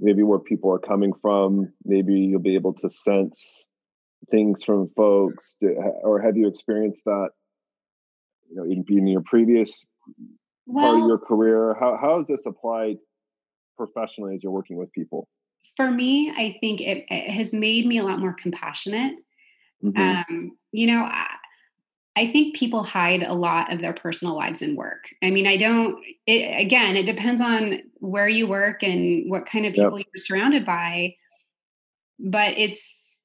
maybe 0.00 0.22
where 0.22 0.38
people 0.38 0.72
are 0.72 0.78
coming 0.78 1.12
from 1.20 1.72
maybe 1.84 2.14
you'll 2.14 2.40
be 2.40 2.54
able 2.54 2.72
to 2.72 2.88
sense 2.88 3.64
things 4.30 4.62
from 4.64 4.88
folks 4.96 5.56
to, 5.60 5.74
or 6.02 6.20
have 6.20 6.36
you 6.36 6.48
experienced 6.48 7.02
that 7.04 7.28
you 8.48 8.56
know 8.56 8.64
in, 8.64 8.84
in 8.88 9.06
your 9.06 9.22
previous 9.22 9.84
well, 10.66 10.84
part 10.84 11.02
of 11.02 11.08
your 11.08 11.18
career 11.18 11.76
how, 11.78 11.98
how 12.00 12.18
has 12.18 12.26
this 12.26 12.46
applied 12.46 12.96
professionally 13.76 14.34
as 14.34 14.42
you're 14.42 14.52
working 14.52 14.76
with 14.76 14.90
people 14.92 15.28
for 15.78 15.90
me 15.90 16.30
i 16.36 16.58
think 16.60 16.82
it, 16.82 17.06
it 17.08 17.30
has 17.30 17.54
made 17.54 17.86
me 17.86 17.98
a 17.98 18.04
lot 18.04 18.18
more 18.18 18.34
compassionate 18.34 19.14
mm-hmm. 19.82 19.98
um, 19.98 20.52
you 20.72 20.86
know 20.86 21.04
I, 21.04 21.36
I 22.18 22.26
think 22.26 22.56
people 22.56 22.82
hide 22.82 23.22
a 23.22 23.32
lot 23.32 23.72
of 23.72 23.80
their 23.80 23.92
personal 23.92 24.34
lives 24.34 24.60
in 24.60 24.74
work. 24.74 25.04
I 25.22 25.30
mean, 25.30 25.46
I 25.46 25.56
don't, 25.56 26.02
it, 26.26 26.66
again, 26.66 26.96
it 26.96 27.04
depends 27.04 27.40
on 27.40 27.80
where 28.00 28.28
you 28.28 28.48
work 28.48 28.82
and 28.82 29.30
what 29.30 29.46
kind 29.46 29.64
of 29.64 29.72
people 29.72 29.98
yep. 29.98 30.06
you're 30.12 30.24
surrounded 30.24 30.66
by. 30.66 31.14
But 32.18 32.58
it's, 32.58 33.20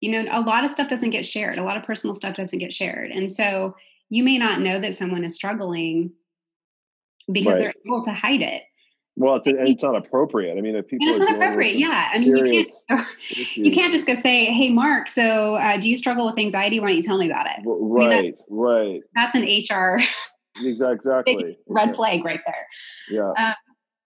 you 0.00 0.12
know, 0.12 0.24
a 0.30 0.40
lot 0.40 0.62
of 0.62 0.70
stuff 0.70 0.88
doesn't 0.88 1.10
get 1.10 1.26
shared. 1.26 1.58
A 1.58 1.64
lot 1.64 1.76
of 1.76 1.82
personal 1.82 2.14
stuff 2.14 2.36
doesn't 2.36 2.60
get 2.60 2.72
shared. 2.72 3.10
And 3.10 3.32
so 3.32 3.74
you 4.08 4.22
may 4.22 4.38
not 4.38 4.60
know 4.60 4.78
that 4.78 4.94
someone 4.94 5.24
is 5.24 5.34
struggling 5.34 6.12
because 7.32 7.54
right. 7.54 7.58
they're 7.58 7.74
able 7.86 8.04
to 8.04 8.12
hide 8.12 8.42
it. 8.42 8.62
Well, 9.18 9.34
it's, 9.34 9.46
it's 9.48 9.82
not 9.82 9.96
appropriate. 9.96 10.56
I 10.56 10.60
mean, 10.60 10.76
if 10.76 10.86
people 10.86 11.08
it's 11.08 11.18
not 11.18 11.34
appropriate. 11.34 11.74
Yeah, 11.74 12.08
I 12.12 12.18
mean, 12.18 12.36
you 12.36 12.64
can't 12.88 13.06
you 13.56 13.72
can't 13.72 13.92
just 13.92 14.06
go 14.06 14.14
say, 14.14 14.44
"Hey, 14.44 14.70
Mark, 14.70 15.08
so 15.08 15.56
uh, 15.56 15.76
do 15.76 15.90
you 15.90 15.98
struggle 15.98 16.24
with 16.24 16.38
anxiety? 16.38 16.78
Why 16.78 16.88
don't 16.88 16.96
you 16.96 17.02
tell 17.02 17.18
me 17.18 17.26
about 17.26 17.46
it?" 17.46 17.60
Right, 17.64 18.12
I 18.12 18.22
mean, 18.22 18.30
that's, 18.30 18.42
right. 18.48 19.00
That's 19.16 19.34
an 19.34 19.42
HR 19.42 20.00
exactly 20.64 21.58
red 21.66 21.96
flag 21.96 22.24
right 22.24 22.40
there. 22.46 22.66
Yeah. 23.10 23.32
Um, 23.36 23.54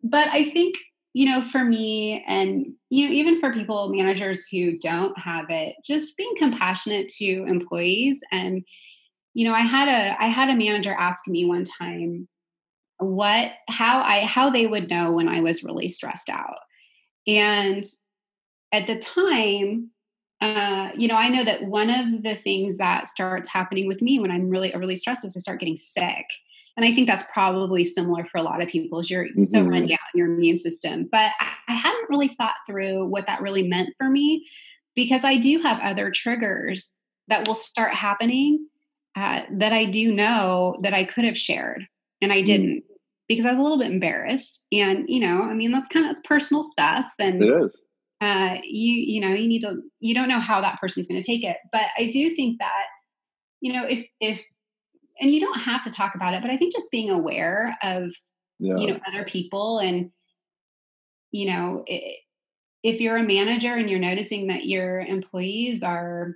but 0.03 0.29
I 0.29 0.51
think 0.51 0.77
you 1.12 1.27
know, 1.27 1.46
for 1.53 1.62
me, 1.62 2.25
and 2.27 2.66
you 2.88 3.07
know, 3.07 3.12
even 3.12 3.38
for 3.38 3.53
people 3.53 3.90
managers 3.90 4.46
who 4.51 4.79
don't 4.79 5.16
have 5.18 5.46
it, 5.51 5.77
just 5.85 6.16
being 6.16 6.33
compassionate 6.38 7.09
to 7.18 7.44
employees 7.46 8.20
and 8.33 8.64
you 9.35 9.46
know, 9.46 9.55
I 9.55 9.61
had 9.61 9.88
a 9.88 10.22
I 10.22 10.29
had 10.29 10.48
a 10.48 10.57
manager 10.57 10.94
ask 10.98 11.27
me 11.27 11.44
one 11.44 11.64
time 11.64 12.29
what 13.03 13.53
how 13.69 14.03
i 14.03 14.21
how 14.21 14.51
they 14.51 14.67
would 14.67 14.88
know 14.88 15.12
when 15.12 15.29
i 15.29 15.41
was 15.41 15.65
really 15.65 15.88
stressed 15.88 16.29
out 16.29 16.59
and 17.27 17.85
at 18.73 18.87
the 18.87 18.99
time 18.99 19.91
uh, 20.41 20.91
you 20.97 21.07
know 21.07 21.15
i 21.15 21.29
know 21.29 21.45
that 21.45 21.65
one 21.65 21.88
of 21.88 22.23
the 22.25 22.35
things 22.35 22.77
that 22.79 23.07
starts 23.07 23.49
happening 23.49 23.87
with 23.87 24.03
me 24.03 24.19
when 24.19 24.31
i'm 24.31 24.49
really 24.49 24.73
really 24.75 24.97
stressed 24.97 25.25
is 25.25 25.37
i 25.37 25.41
start 25.41 25.61
getting 25.61 25.77
sick 25.77 26.27
and 26.77 26.85
i 26.85 26.93
think 26.93 27.07
that's 27.07 27.25
probably 27.33 27.85
similar 27.85 28.25
for 28.25 28.38
a 28.38 28.43
lot 28.43 28.61
of 28.61 28.69
people 28.69 28.99
is 28.99 29.11
you're 29.11 29.27
mm-hmm. 29.27 29.45
so 29.45 29.62
run 29.62 29.87
down 29.87 29.99
your 30.15 30.27
immune 30.27 30.57
system 30.57 31.09
but 31.12 31.31
I, 31.41 31.53
I 31.69 31.75
hadn't 31.75 32.11
really 32.11 32.29
thought 32.29 32.57
through 32.67 33.07
what 33.07 33.27
that 33.27 33.41
really 33.41 33.69
meant 33.69 33.95
for 33.97 34.09
me 34.09 34.47
because 34.97 35.23
i 35.23 35.37
do 35.37 35.61
have 35.61 35.79
other 35.81 36.11
triggers 36.11 36.97
that 37.29 37.47
will 37.47 37.55
start 37.55 37.95
happening 37.95 38.67
uh, 39.15 39.43
that 39.53 39.73
i 39.73 39.85
do 39.85 40.12
know 40.12 40.77
that 40.83 40.93
i 40.93 41.05
could 41.05 41.25
have 41.25 41.38
shared 41.38 41.87
and 42.21 42.33
i 42.33 42.43
mm. 42.43 42.47
didn't 42.47 42.85
because 43.29 43.45
I 43.45 43.53
was 43.53 43.59
a 43.59 43.63
little 43.63 43.79
bit 43.79 43.91
embarrassed. 43.91 44.67
And, 44.73 45.09
you 45.09 45.21
know, 45.21 45.43
I 45.43 45.55
mean, 45.55 45.73
that's 45.73 45.89
kind 45.89 46.07
of 46.07 46.13
it's 46.13 46.21
personal 46.25 46.63
stuff. 46.63 47.07
And 47.19 47.43
it 47.43 47.49
is. 47.49 47.71
Uh, 48.21 48.59
you, 48.63 48.95
you 48.95 49.21
know, 49.21 49.35
you 49.35 49.49
need 49.49 49.63
to, 49.63 49.83
you 49.99 50.15
don't 50.15 50.29
know 50.29 50.39
how 50.39 50.61
that 50.61 50.81
person's 50.81 51.09
going 51.09 51.21
to 51.21 51.27
take 51.27 51.43
it. 51.43 51.57
But 51.73 51.87
I 51.99 52.11
do 52.13 52.35
think 52.37 52.59
that, 52.61 52.85
you 53.61 53.73
know, 53.73 53.85
if, 53.85 54.07
if, 54.21 54.41
and 55.21 55.31
you 55.31 55.41
don't 55.41 55.59
have 55.59 55.83
to 55.85 55.91
talk 55.91 56.15
about 56.15 56.35
it, 56.35 56.43
but 56.43 56.51
I 56.51 56.57
think 56.57 56.73
just 56.73 56.91
being 56.91 57.11
aware 57.11 57.77
of, 57.83 58.11
yeah. 58.59 58.77
you 58.77 58.87
know, 58.89 59.01
other 59.07 59.25
people 59.25 59.79
and, 59.81 60.11
you 61.33 61.51
know, 61.51 61.83
it, 61.87 62.21
if 62.83 63.01
you're 63.01 63.17
a 63.17 63.23
manager 63.23 63.75
and 63.75 63.89
you're 63.89 63.99
noticing 63.99 64.49
that 64.49 64.67
your 64.67 65.01
employees 65.01 65.83
are, 65.83 66.35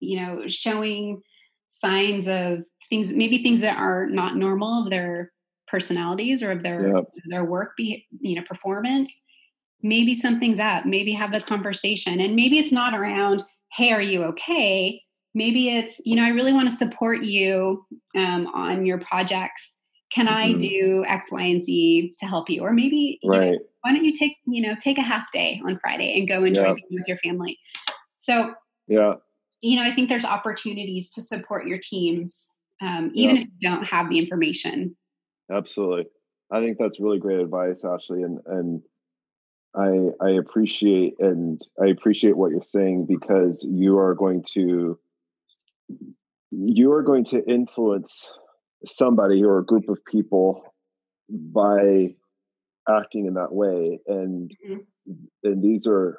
you 0.00 0.20
know, 0.20 0.48
showing 0.48 1.22
signs 1.70 2.26
of 2.26 2.64
things, 2.88 3.12
maybe 3.12 3.42
things 3.42 3.60
that 3.60 3.78
are 3.78 4.06
not 4.06 4.36
normal 4.36 4.82
of 4.82 4.90
their 4.90 5.32
personalities 5.72 6.42
or 6.42 6.52
of 6.52 6.62
their 6.62 6.94
yep. 6.94 7.04
their 7.30 7.44
work 7.44 7.72
be 7.78 8.06
you 8.20 8.36
know 8.36 8.42
performance 8.42 9.22
maybe 9.82 10.14
something's 10.14 10.60
up 10.60 10.84
maybe 10.84 11.12
have 11.12 11.32
the 11.32 11.40
conversation 11.40 12.20
and 12.20 12.36
maybe 12.36 12.58
it's 12.58 12.70
not 12.70 12.94
around 12.94 13.42
hey 13.72 13.90
are 13.90 14.02
you 14.02 14.22
okay 14.22 15.00
maybe 15.34 15.74
it's 15.74 16.00
you 16.04 16.14
know 16.14 16.22
i 16.22 16.28
really 16.28 16.52
want 16.52 16.70
to 16.70 16.76
support 16.76 17.22
you 17.22 17.84
um, 18.14 18.46
on 18.48 18.84
your 18.84 18.98
projects 18.98 19.78
can 20.12 20.26
mm-hmm. 20.26 20.34
i 20.34 20.52
do 20.52 21.04
x 21.08 21.32
y 21.32 21.40
and 21.40 21.64
z 21.64 22.14
to 22.18 22.26
help 22.26 22.50
you 22.50 22.60
or 22.60 22.72
maybe 22.72 23.18
right. 23.24 23.44
you 23.44 23.50
know, 23.52 23.58
why 23.80 23.92
don't 23.92 24.04
you 24.04 24.12
take 24.12 24.36
you 24.46 24.60
know 24.60 24.74
take 24.78 24.98
a 24.98 25.02
half 25.02 25.24
day 25.32 25.60
on 25.64 25.78
friday 25.82 26.18
and 26.18 26.28
go 26.28 26.44
enjoy 26.44 26.66
yep. 26.66 26.76
with 26.90 27.08
your 27.08 27.16
family 27.18 27.58
so 28.18 28.52
yeah 28.88 29.14
you 29.62 29.76
know 29.76 29.82
i 29.82 29.92
think 29.94 30.10
there's 30.10 30.26
opportunities 30.26 31.08
to 31.08 31.22
support 31.22 31.66
your 31.66 31.78
teams 31.78 32.54
um, 32.82 33.12
even 33.14 33.36
yep. 33.36 33.44
if 33.46 33.50
you 33.58 33.70
don't 33.70 33.84
have 33.84 34.10
the 34.10 34.18
information 34.18 34.94
Absolutely. 35.50 36.06
I 36.50 36.60
think 36.60 36.76
that's 36.78 37.00
really 37.00 37.18
great 37.18 37.40
advice, 37.40 37.82
Ashley, 37.84 38.22
and 38.22 38.38
and 38.46 38.82
I 39.74 40.24
I 40.24 40.30
appreciate 40.32 41.14
and 41.18 41.60
I 41.82 41.86
appreciate 41.86 42.36
what 42.36 42.50
you're 42.50 42.62
saying 42.62 43.06
because 43.08 43.66
you 43.68 43.98
are 43.98 44.14
going 44.14 44.44
to 44.54 44.98
you 46.50 46.92
are 46.92 47.02
going 47.02 47.24
to 47.26 47.42
influence 47.48 48.28
somebody 48.86 49.42
or 49.42 49.58
a 49.58 49.64
group 49.64 49.88
of 49.88 49.98
people 50.04 50.62
by 51.30 52.14
acting 52.88 53.26
in 53.26 53.34
that 53.34 53.52
way 53.52 53.98
and 54.06 54.50
mm-hmm. 54.68 55.12
and 55.44 55.62
these 55.62 55.86
are 55.86 56.18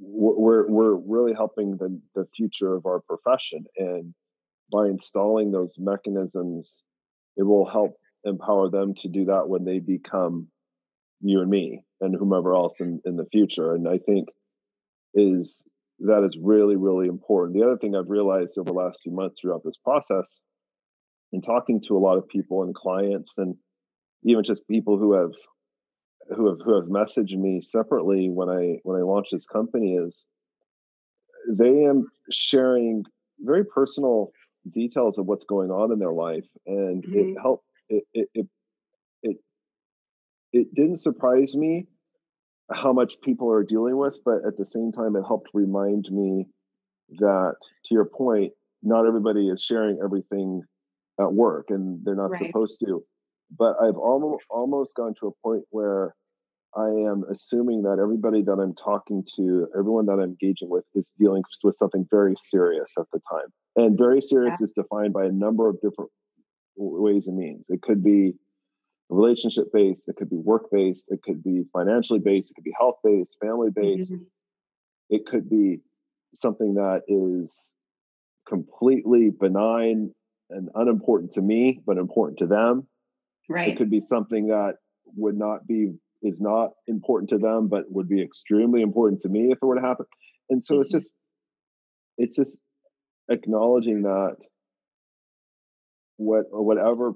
we're 0.00 0.68
we're 0.68 0.94
really 0.94 1.32
helping 1.32 1.76
the 1.78 2.00
the 2.14 2.26
future 2.36 2.74
of 2.74 2.86
our 2.86 3.00
profession 3.00 3.64
and 3.78 4.14
by 4.70 4.86
installing 4.86 5.50
those 5.50 5.74
mechanisms 5.78 6.82
it 7.36 7.42
will 7.42 7.68
help 7.68 7.96
empower 8.26 8.68
them 8.68 8.94
to 8.94 9.08
do 9.08 9.24
that 9.26 9.48
when 9.48 9.64
they 9.64 9.78
become 9.78 10.48
you 11.20 11.40
and 11.40 11.50
me 11.50 11.82
and 12.00 12.14
whomever 12.14 12.54
else 12.54 12.74
in, 12.80 13.00
in 13.04 13.16
the 13.16 13.26
future 13.32 13.74
and 13.74 13.88
i 13.88 13.98
think 13.98 14.28
is 15.14 15.54
that 16.00 16.24
is 16.24 16.36
really 16.42 16.76
really 16.76 17.08
important 17.08 17.56
the 17.56 17.64
other 17.64 17.78
thing 17.78 17.96
i've 17.96 18.10
realized 18.10 18.58
over 18.58 18.70
the 18.70 18.72
last 18.72 19.00
few 19.02 19.12
months 19.12 19.36
throughout 19.40 19.62
this 19.64 19.78
process 19.82 20.40
and 21.32 21.44
talking 21.44 21.80
to 21.80 21.96
a 21.96 22.00
lot 22.00 22.18
of 22.18 22.28
people 22.28 22.62
and 22.62 22.74
clients 22.74 23.32
and 23.38 23.56
even 24.24 24.44
just 24.44 24.66
people 24.68 24.98
who 24.98 25.12
have 25.12 25.32
who 26.36 26.48
have 26.48 26.58
who 26.64 26.74
have 26.74 26.84
messaged 26.84 27.36
me 27.36 27.62
separately 27.62 28.28
when 28.28 28.48
I 28.48 28.78
when 28.82 28.98
I 28.98 29.04
launched 29.04 29.32
this 29.32 29.46
company 29.46 29.94
is 29.94 30.24
they 31.48 31.84
am 31.84 32.08
sharing 32.32 33.04
very 33.40 33.64
personal 33.64 34.32
details 34.72 35.18
of 35.18 35.26
what's 35.26 35.44
going 35.44 35.70
on 35.70 35.92
in 35.92 35.98
their 35.98 36.12
life 36.12 36.46
and 36.66 37.04
mm-hmm. 37.04 37.18
it 37.18 37.36
helped 37.40 37.65
it, 37.88 38.04
it 38.12 38.28
it 38.34 38.46
it 39.22 39.36
it 40.52 40.74
didn't 40.74 40.98
surprise 40.98 41.54
me 41.54 41.86
how 42.72 42.92
much 42.92 43.14
people 43.22 43.50
are 43.50 43.62
dealing 43.62 43.96
with 43.96 44.14
but 44.24 44.44
at 44.46 44.56
the 44.56 44.66
same 44.66 44.92
time 44.92 45.16
it 45.16 45.22
helped 45.26 45.50
remind 45.54 46.06
me 46.10 46.46
that 47.18 47.54
to 47.84 47.94
your 47.94 48.04
point 48.04 48.52
not 48.82 49.06
everybody 49.06 49.48
is 49.48 49.62
sharing 49.62 49.98
everything 50.02 50.62
at 51.20 51.32
work 51.32 51.66
and 51.70 52.04
they're 52.04 52.16
not 52.16 52.30
right. 52.30 52.46
supposed 52.46 52.80
to 52.84 53.04
but 53.56 53.76
I've 53.80 53.96
almost 53.96 54.44
almost 54.50 54.94
gone 54.94 55.14
to 55.20 55.28
a 55.28 55.30
point 55.42 55.64
where 55.70 56.14
I 56.76 56.88
am 56.88 57.24
assuming 57.32 57.82
that 57.82 57.98
everybody 58.00 58.42
that 58.42 58.58
I'm 58.60 58.74
talking 58.74 59.24
to, 59.36 59.68
everyone 59.78 60.06
that 60.06 60.14
I'm 60.14 60.20
engaging 60.20 60.68
with, 60.68 60.84
is 60.94 61.10
dealing 61.18 61.42
with 61.64 61.76
something 61.78 62.06
very 62.10 62.34
serious 62.44 62.92
at 62.98 63.06
the 63.12 63.20
time. 63.30 63.48
And 63.76 63.96
very 63.96 64.20
serious 64.20 64.56
yeah. 64.60 64.64
is 64.64 64.72
defined 64.72 65.14
by 65.14 65.24
a 65.24 65.32
number 65.32 65.68
of 65.68 65.76
different 65.80 66.10
ways 66.76 67.26
and 67.26 67.36
means. 67.36 67.64
It 67.68 67.82
could 67.82 68.02
be 68.02 68.34
relationship 69.08 69.72
based, 69.72 70.08
it 70.08 70.16
could 70.16 70.30
be 70.30 70.36
work 70.36 70.64
based, 70.70 71.06
it 71.08 71.22
could 71.22 71.42
be 71.42 71.64
financially 71.72 72.18
based, 72.18 72.50
it 72.50 72.54
could 72.54 72.64
be 72.64 72.74
health 72.78 72.96
based, 73.04 73.36
family 73.40 73.70
based. 73.74 74.12
Mm-hmm. 74.12 74.24
It 75.10 75.26
could 75.26 75.48
be 75.48 75.80
something 76.34 76.74
that 76.74 77.02
is 77.06 77.72
completely 78.48 79.30
benign 79.30 80.12
and 80.50 80.68
unimportant 80.74 81.32
to 81.32 81.42
me, 81.42 81.80
but 81.86 81.98
important 81.98 82.38
to 82.38 82.46
them. 82.46 82.86
Right. 83.48 83.68
It 83.68 83.76
could 83.76 83.90
be 83.90 84.00
something 84.00 84.48
that 84.48 84.76
would 85.16 85.36
not 85.36 85.66
be 85.66 85.92
is 86.22 86.40
not 86.40 86.70
important 86.88 87.30
to 87.30 87.38
them, 87.38 87.68
but 87.68 87.84
would 87.90 88.08
be 88.08 88.22
extremely 88.22 88.82
important 88.82 89.20
to 89.22 89.28
me 89.28 89.52
if 89.52 89.58
it 89.62 89.64
were 89.64 89.76
to 89.76 89.80
happen. 89.80 90.06
And 90.50 90.64
so 90.64 90.74
mm-hmm. 90.74 90.82
it's 90.82 90.90
just 90.90 91.10
it's 92.18 92.36
just 92.36 92.58
acknowledging 93.30 94.02
that 94.02 94.36
what 96.16 96.44
or 96.50 96.64
whatever 96.64 97.12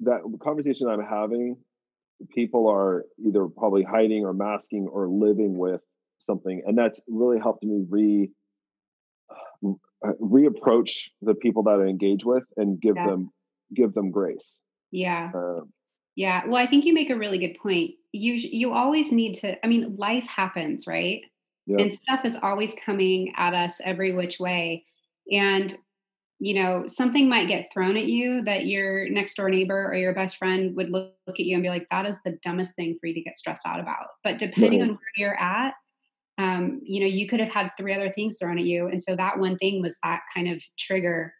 that 0.00 0.20
conversation 0.40 0.88
I'm 0.88 1.02
having, 1.02 1.56
people 2.30 2.68
are 2.68 3.04
either 3.24 3.46
probably 3.46 3.82
hiding 3.82 4.24
or 4.24 4.32
masking 4.32 4.88
or 4.90 5.08
living 5.08 5.58
with 5.58 5.80
something, 6.20 6.62
and 6.66 6.76
that's 6.76 7.00
really 7.08 7.38
helped 7.38 7.64
me 7.64 7.84
re 7.88 8.30
uh, 9.64 10.12
reapproach 10.20 11.08
the 11.22 11.34
people 11.34 11.64
that 11.64 11.80
I 11.80 11.88
engage 11.88 12.24
with 12.24 12.44
and 12.56 12.80
give 12.80 12.96
yeah. 12.96 13.06
them 13.06 13.30
give 13.74 13.94
them 13.94 14.10
grace. 14.10 14.60
Yeah. 14.90 15.30
Um, 15.34 15.72
yeah. 16.16 16.46
Well, 16.46 16.56
I 16.56 16.66
think 16.66 16.84
you 16.84 16.94
make 16.94 17.10
a 17.10 17.16
really 17.16 17.38
good 17.38 17.56
point. 17.60 17.92
You 18.12 18.34
you 18.34 18.72
always 18.72 19.12
need 19.12 19.34
to. 19.34 19.64
I 19.64 19.68
mean, 19.68 19.96
life 19.96 20.24
happens, 20.24 20.86
right? 20.86 21.22
Yeah. 21.66 21.82
And 21.82 21.92
stuff 21.92 22.24
is 22.24 22.36
always 22.42 22.74
coming 22.84 23.34
at 23.36 23.54
us 23.54 23.80
every 23.84 24.14
which 24.14 24.40
way, 24.40 24.84
and 25.30 25.76
you 26.40 26.54
know 26.54 26.86
something 26.86 27.28
might 27.28 27.48
get 27.48 27.70
thrown 27.72 27.96
at 27.96 28.06
you 28.06 28.42
that 28.44 28.66
your 28.66 29.08
next 29.08 29.34
door 29.34 29.50
neighbor 29.50 29.86
or 29.86 29.94
your 29.94 30.14
best 30.14 30.36
friend 30.36 30.76
would 30.76 30.90
look, 30.90 31.12
look 31.26 31.40
at 31.40 31.46
you 31.46 31.54
and 31.54 31.62
be 31.62 31.68
like, 31.68 31.86
"That 31.90 32.06
is 32.06 32.16
the 32.24 32.38
dumbest 32.42 32.76
thing 32.76 32.96
for 33.00 33.06
you 33.06 33.14
to 33.14 33.22
get 33.22 33.36
stressed 33.36 33.66
out 33.66 33.80
about." 33.80 34.06
But 34.22 34.38
depending 34.38 34.82
on 34.82 34.88
where 34.90 34.98
you're 35.16 35.40
at, 35.40 35.74
um, 36.38 36.80
you 36.84 37.00
know, 37.00 37.06
you 37.06 37.26
could 37.26 37.40
have 37.40 37.50
had 37.50 37.70
three 37.76 37.94
other 37.94 38.12
things 38.12 38.38
thrown 38.38 38.58
at 38.58 38.64
you, 38.64 38.86
and 38.86 39.02
so 39.02 39.16
that 39.16 39.38
one 39.38 39.58
thing 39.58 39.82
was 39.82 39.96
that 40.02 40.20
kind 40.34 40.48
of 40.48 40.62
trigger. 40.78 41.32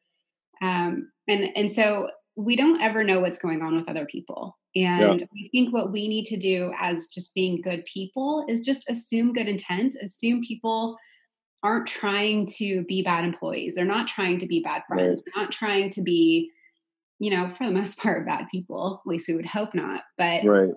Um, 0.60 1.12
and 1.28 1.50
and 1.56 1.70
so 1.70 2.10
we 2.36 2.56
don't 2.56 2.80
ever 2.80 3.02
know 3.02 3.20
what's 3.20 3.38
going 3.38 3.62
on 3.62 3.76
with 3.76 3.88
other 3.88 4.06
people. 4.06 4.56
And 4.76 5.20
yeah. 5.20 5.26
I 5.26 5.48
think 5.50 5.72
what 5.72 5.90
we 5.90 6.06
need 6.06 6.26
to 6.26 6.36
do 6.36 6.72
as 6.78 7.08
just 7.08 7.34
being 7.34 7.60
good 7.60 7.84
people 7.84 8.44
is 8.48 8.60
just 8.60 8.88
assume 8.88 9.32
good 9.32 9.48
intent, 9.48 9.96
assume 10.00 10.42
people 10.42 10.96
aren't 11.62 11.86
trying 11.86 12.46
to 12.46 12.84
be 12.84 13.02
bad 13.02 13.24
employees. 13.24 13.74
They're 13.74 13.84
not 13.84 14.08
trying 14.08 14.38
to 14.40 14.46
be 14.46 14.60
bad 14.60 14.82
friends. 14.86 15.22
Right. 15.26 15.34
They're 15.34 15.42
not 15.44 15.52
trying 15.52 15.90
to 15.90 16.02
be, 16.02 16.50
you 17.18 17.30
know, 17.30 17.52
for 17.56 17.66
the 17.66 17.72
most 17.72 17.98
part, 17.98 18.26
bad 18.26 18.46
people. 18.50 19.02
At 19.04 19.08
least 19.08 19.28
we 19.28 19.34
would 19.34 19.46
hope 19.46 19.74
not. 19.74 20.02
But 20.16 20.44
right. 20.44 20.70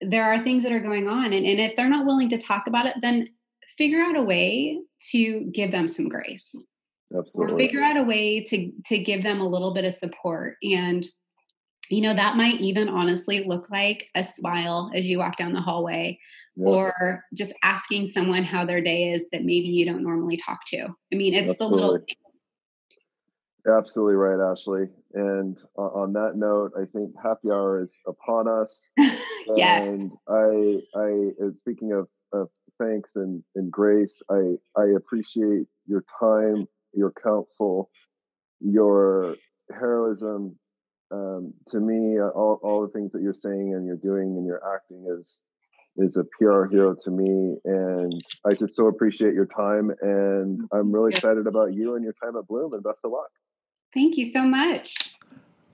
there 0.00 0.24
are 0.24 0.42
things 0.42 0.62
that 0.62 0.72
are 0.72 0.80
going 0.80 1.08
on. 1.08 1.26
And, 1.26 1.46
and 1.46 1.60
if 1.60 1.76
they're 1.76 1.88
not 1.88 2.06
willing 2.06 2.30
to 2.30 2.38
talk 2.38 2.66
about 2.66 2.86
it, 2.86 2.96
then 3.02 3.28
figure 3.76 4.00
out 4.00 4.16
a 4.16 4.22
way 4.22 4.78
to 5.10 5.50
give 5.52 5.70
them 5.70 5.88
some 5.88 6.08
grace. 6.08 6.54
Absolutely. 7.16 7.54
or 7.54 7.58
figure 7.58 7.82
out 7.82 7.96
a 7.96 8.04
way 8.04 8.40
to 8.44 8.70
to 8.86 8.98
give 8.98 9.24
them 9.24 9.40
a 9.40 9.48
little 9.48 9.74
bit 9.74 9.84
of 9.84 9.92
support 9.92 10.56
and 10.62 11.08
you 11.88 12.02
know 12.02 12.14
that 12.14 12.36
might 12.36 12.60
even 12.60 12.88
honestly 12.88 13.42
look 13.44 13.68
like 13.68 14.08
a 14.14 14.22
smile 14.22 14.92
as 14.94 15.04
you 15.04 15.18
walk 15.18 15.36
down 15.36 15.52
the 15.52 15.60
hallway 15.60 16.16
or 16.56 17.24
just 17.34 17.52
asking 17.62 18.06
someone 18.06 18.42
how 18.42 18.64
their 18.64 18.80
day 18.80 19.12
is 19.12 19.24
that 19.32 19.42
maybe 19.42 19.68
you 19.68 19.86
don't 19.86 20.02
normally 20.02 20.36
talk 20.36 20.58
to 20.66 20.78
i 21.12 21.16
mean 21.16 21.34
it's 21.34 21.50
Absolutely. 21.50 21.76
the 21.78 21.86
little 21.86 21.98
things 21.98 22.36
Absolutely 23.68 24.14
right, 24.14 24.52
Ashley. 24.52 24.86
And 25.12 25.58
uh, 25.78 25.82
on 25.82 26.14
that 26.14 26.32
note, 26.34 26.72
I 26.74 26.86
think 26.96 27.12
happy 27.22 27.50
hour 27.50 27.82
is 27.82 27.90
upon 28.06 28.48
us. 28.48 28.80
yes. 29.48 29.86
And 29.86 30.10
I, 30.26 30.78
I, 30.98 31.30
speaking 31.60 31.92
of, 31.92 32.08
of 32.32 32.48
thanks 32.80 33.10
and, 33.16 33.42
and 33.56 33.70
grace, 33.70 34.22
I, 34.30 34.54
I 34.78 34.86
appreciate 34.96 35.66
your 35.86 36.02
time 36.18 36.66
your 36.92 37.12
counsel, 37.22 37.90
your 38.60 39.36
heroism. 39.70 40.56
Um, 41.12 41.52
to 41.70 41.80
me, 41.80 42.20
all, 42.20 42.60
all 42.62 42.82
the 42.82 42.92
things 42.92 43.12
that 43.12 43.22
you're 43.22 43.34
saying 43.34 43.74
and 43.74 43.84
you're 43.84 43.96
doing 43.96 44.36
and 44.36 44.46
you're 44.46 44.62
acting 44.74 45.06
is 45.18 45.36
is 45.96 46.16
a 46.16 46.24
PR 46.38 46.64
hero 46.66 46.94
to 47.02 47.10
me. 47.10 47.56
And 47.64 48.22
I 48.46 48.54
just 48.54 48.74
so 48.74 48.86
appreciate 48.86 49.34
your 49.34 49.46
time. 49.46 49.90
And 50.00 50.58
mm-hmm. 50.58 50.76
I'm 50.76 50.92
really 50.92 51.14
excited 51.14 51.46
about 51.46 51.74
you 51.74 51.94
and 51.94 52.04
your 52.04 52.14
time 52.22 52.36
at 52.36 52.46
Bloom 52.46 52.72
and 52.72 52.82
best 52.82 53.00
of 53.04 53.12
luck. 53.12 53.30
Thank 53.92 54.16
you 54.16 54.24
so 54.24 54.42
much. 54.42 55.14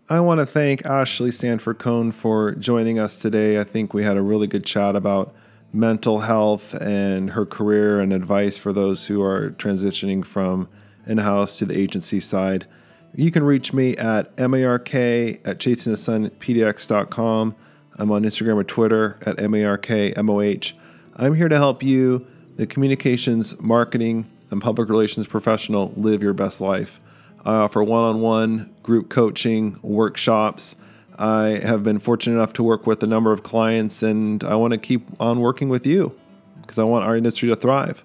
I 0.08 0.20
want 0.20 0.38
to 0.38 0.46
thank 0.46 0.86
Ashley 0.86 1.32
Stanford 1.32 1.78
Cohn 1.78 2.12
for 2.12 2.52
joining 2.52 2.98
us 2.98 3.18
today. 3.18 3.58
I 3.58 3.64
think 3.64 3.92
we 3.92 4.04
had 4.04 4.16
a 4.16 4.22
really 4.22 4.46
good 4.46 4.64
chat 4.64 4.94
about 4.94 5.34
mental 5.72 6.20
health 6.20 6.74
and 6.74 7.30
her 7.30 7.44
career 7.44 7.98
and 7.98 8.12
advice 8.12 8.56
for 8.56 8.72
those 8.72 9.08
who 9.08 9.20
are 9.22 9.50
transitioning 9.58 10.24
from 10.24 10.68
in 11.06 11.18
house 11.18 11.58
to 11.58 11.66
the 11.66 11.76
agency 11.76 12.20
side. 12.20 12.66
You 13.14 13.30
can 13.32 13.42
reach 13.42 13.72
me 13.72 13.96
at 13.96 14.38
mark 14.38 14.94
at 14.94 15.58
chasingthesunpdx.com. 15.58 17.56
I'm 17.98 18.10
on 18.10 18.22
Instagram 18.22 18.56
or 18.56 18.64
Twitter 18.64 19.18
at 19.22 19.36
markmoh. 19.36 20.72
I'm 21.16 21.34
here 21.34 21.48
to 21.48 21.56
help 21.56 21.82
you, 21.82 22.26
the 22.56 22.66
communications, 22.66 23.58
marketing, 23.60 24.30
and 24.50 24.60
public 24.60 24.88
relations 24.88 25.26
professional, 25.26 25.92
live 25.96 26.22
your 26.22 26.34
best 26.34 26.60
life. 26.60 27.00
I 27.44 27.54
offer 27.54 27.82
one 27.82 28.04
on 28.04 28.20
one 28.20 28.74
group 28.82 29.08
coaching, 29.08 29.78
workshops. 29.82 30.74
I 31.18 31.60
have 31.62 31.82
been 31.82 31.98
fortunate 31.98 32.34
enough 32.34 32.52
to 32.54 32.62
work 32.62 32.86
with 32.86 33.02
a 33.02 33.06
number 33.06 33.32
of 33.32 33.42
clients, 33.42 34.02
and 34.02 34.44
I 34.44 34.56
want 34.56 34.74
to 34.74 34.78
keep 34.78 35.02
on 35.20 35.40
working 35.40 35.68
with 35.68 35.86
you 35.86 36.14
because 36.60 36.78
I 36.78 36.84
want 36.84 37.04
our 37.04 37.16
industry 37.16 37.48
to 37.48 37.56
thrive. 37.56 38.04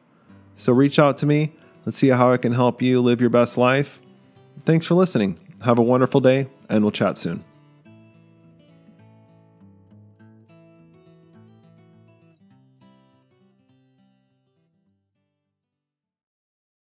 So 0.55 0.71
reach 0.71 0.99
out 0.99 1.17
to 1.17 1.25
me. 1.25 1.51
Let's 1.85 1.97
see 1.97 2.09
how 2.09 2.31
I 2.31 2.37
can 2.37 2.53
help 2.53 2.81
you 2.81 3.01
live 3.01 3.19
your 3.19 3.31
best 3.31 3.57
life. 3.57 3.99
Thanks 4.61 4.85
for 4.85 4.93
listening. 4.93 5.39
Have 5.63 5.79
a 5.79 5.83
wonderful 5.83 6.21
day, 6.21 6.47
and 6.69 6.83
we'll 6.83 6.91
chat 6.91 7.17
soon. 7.17 7.43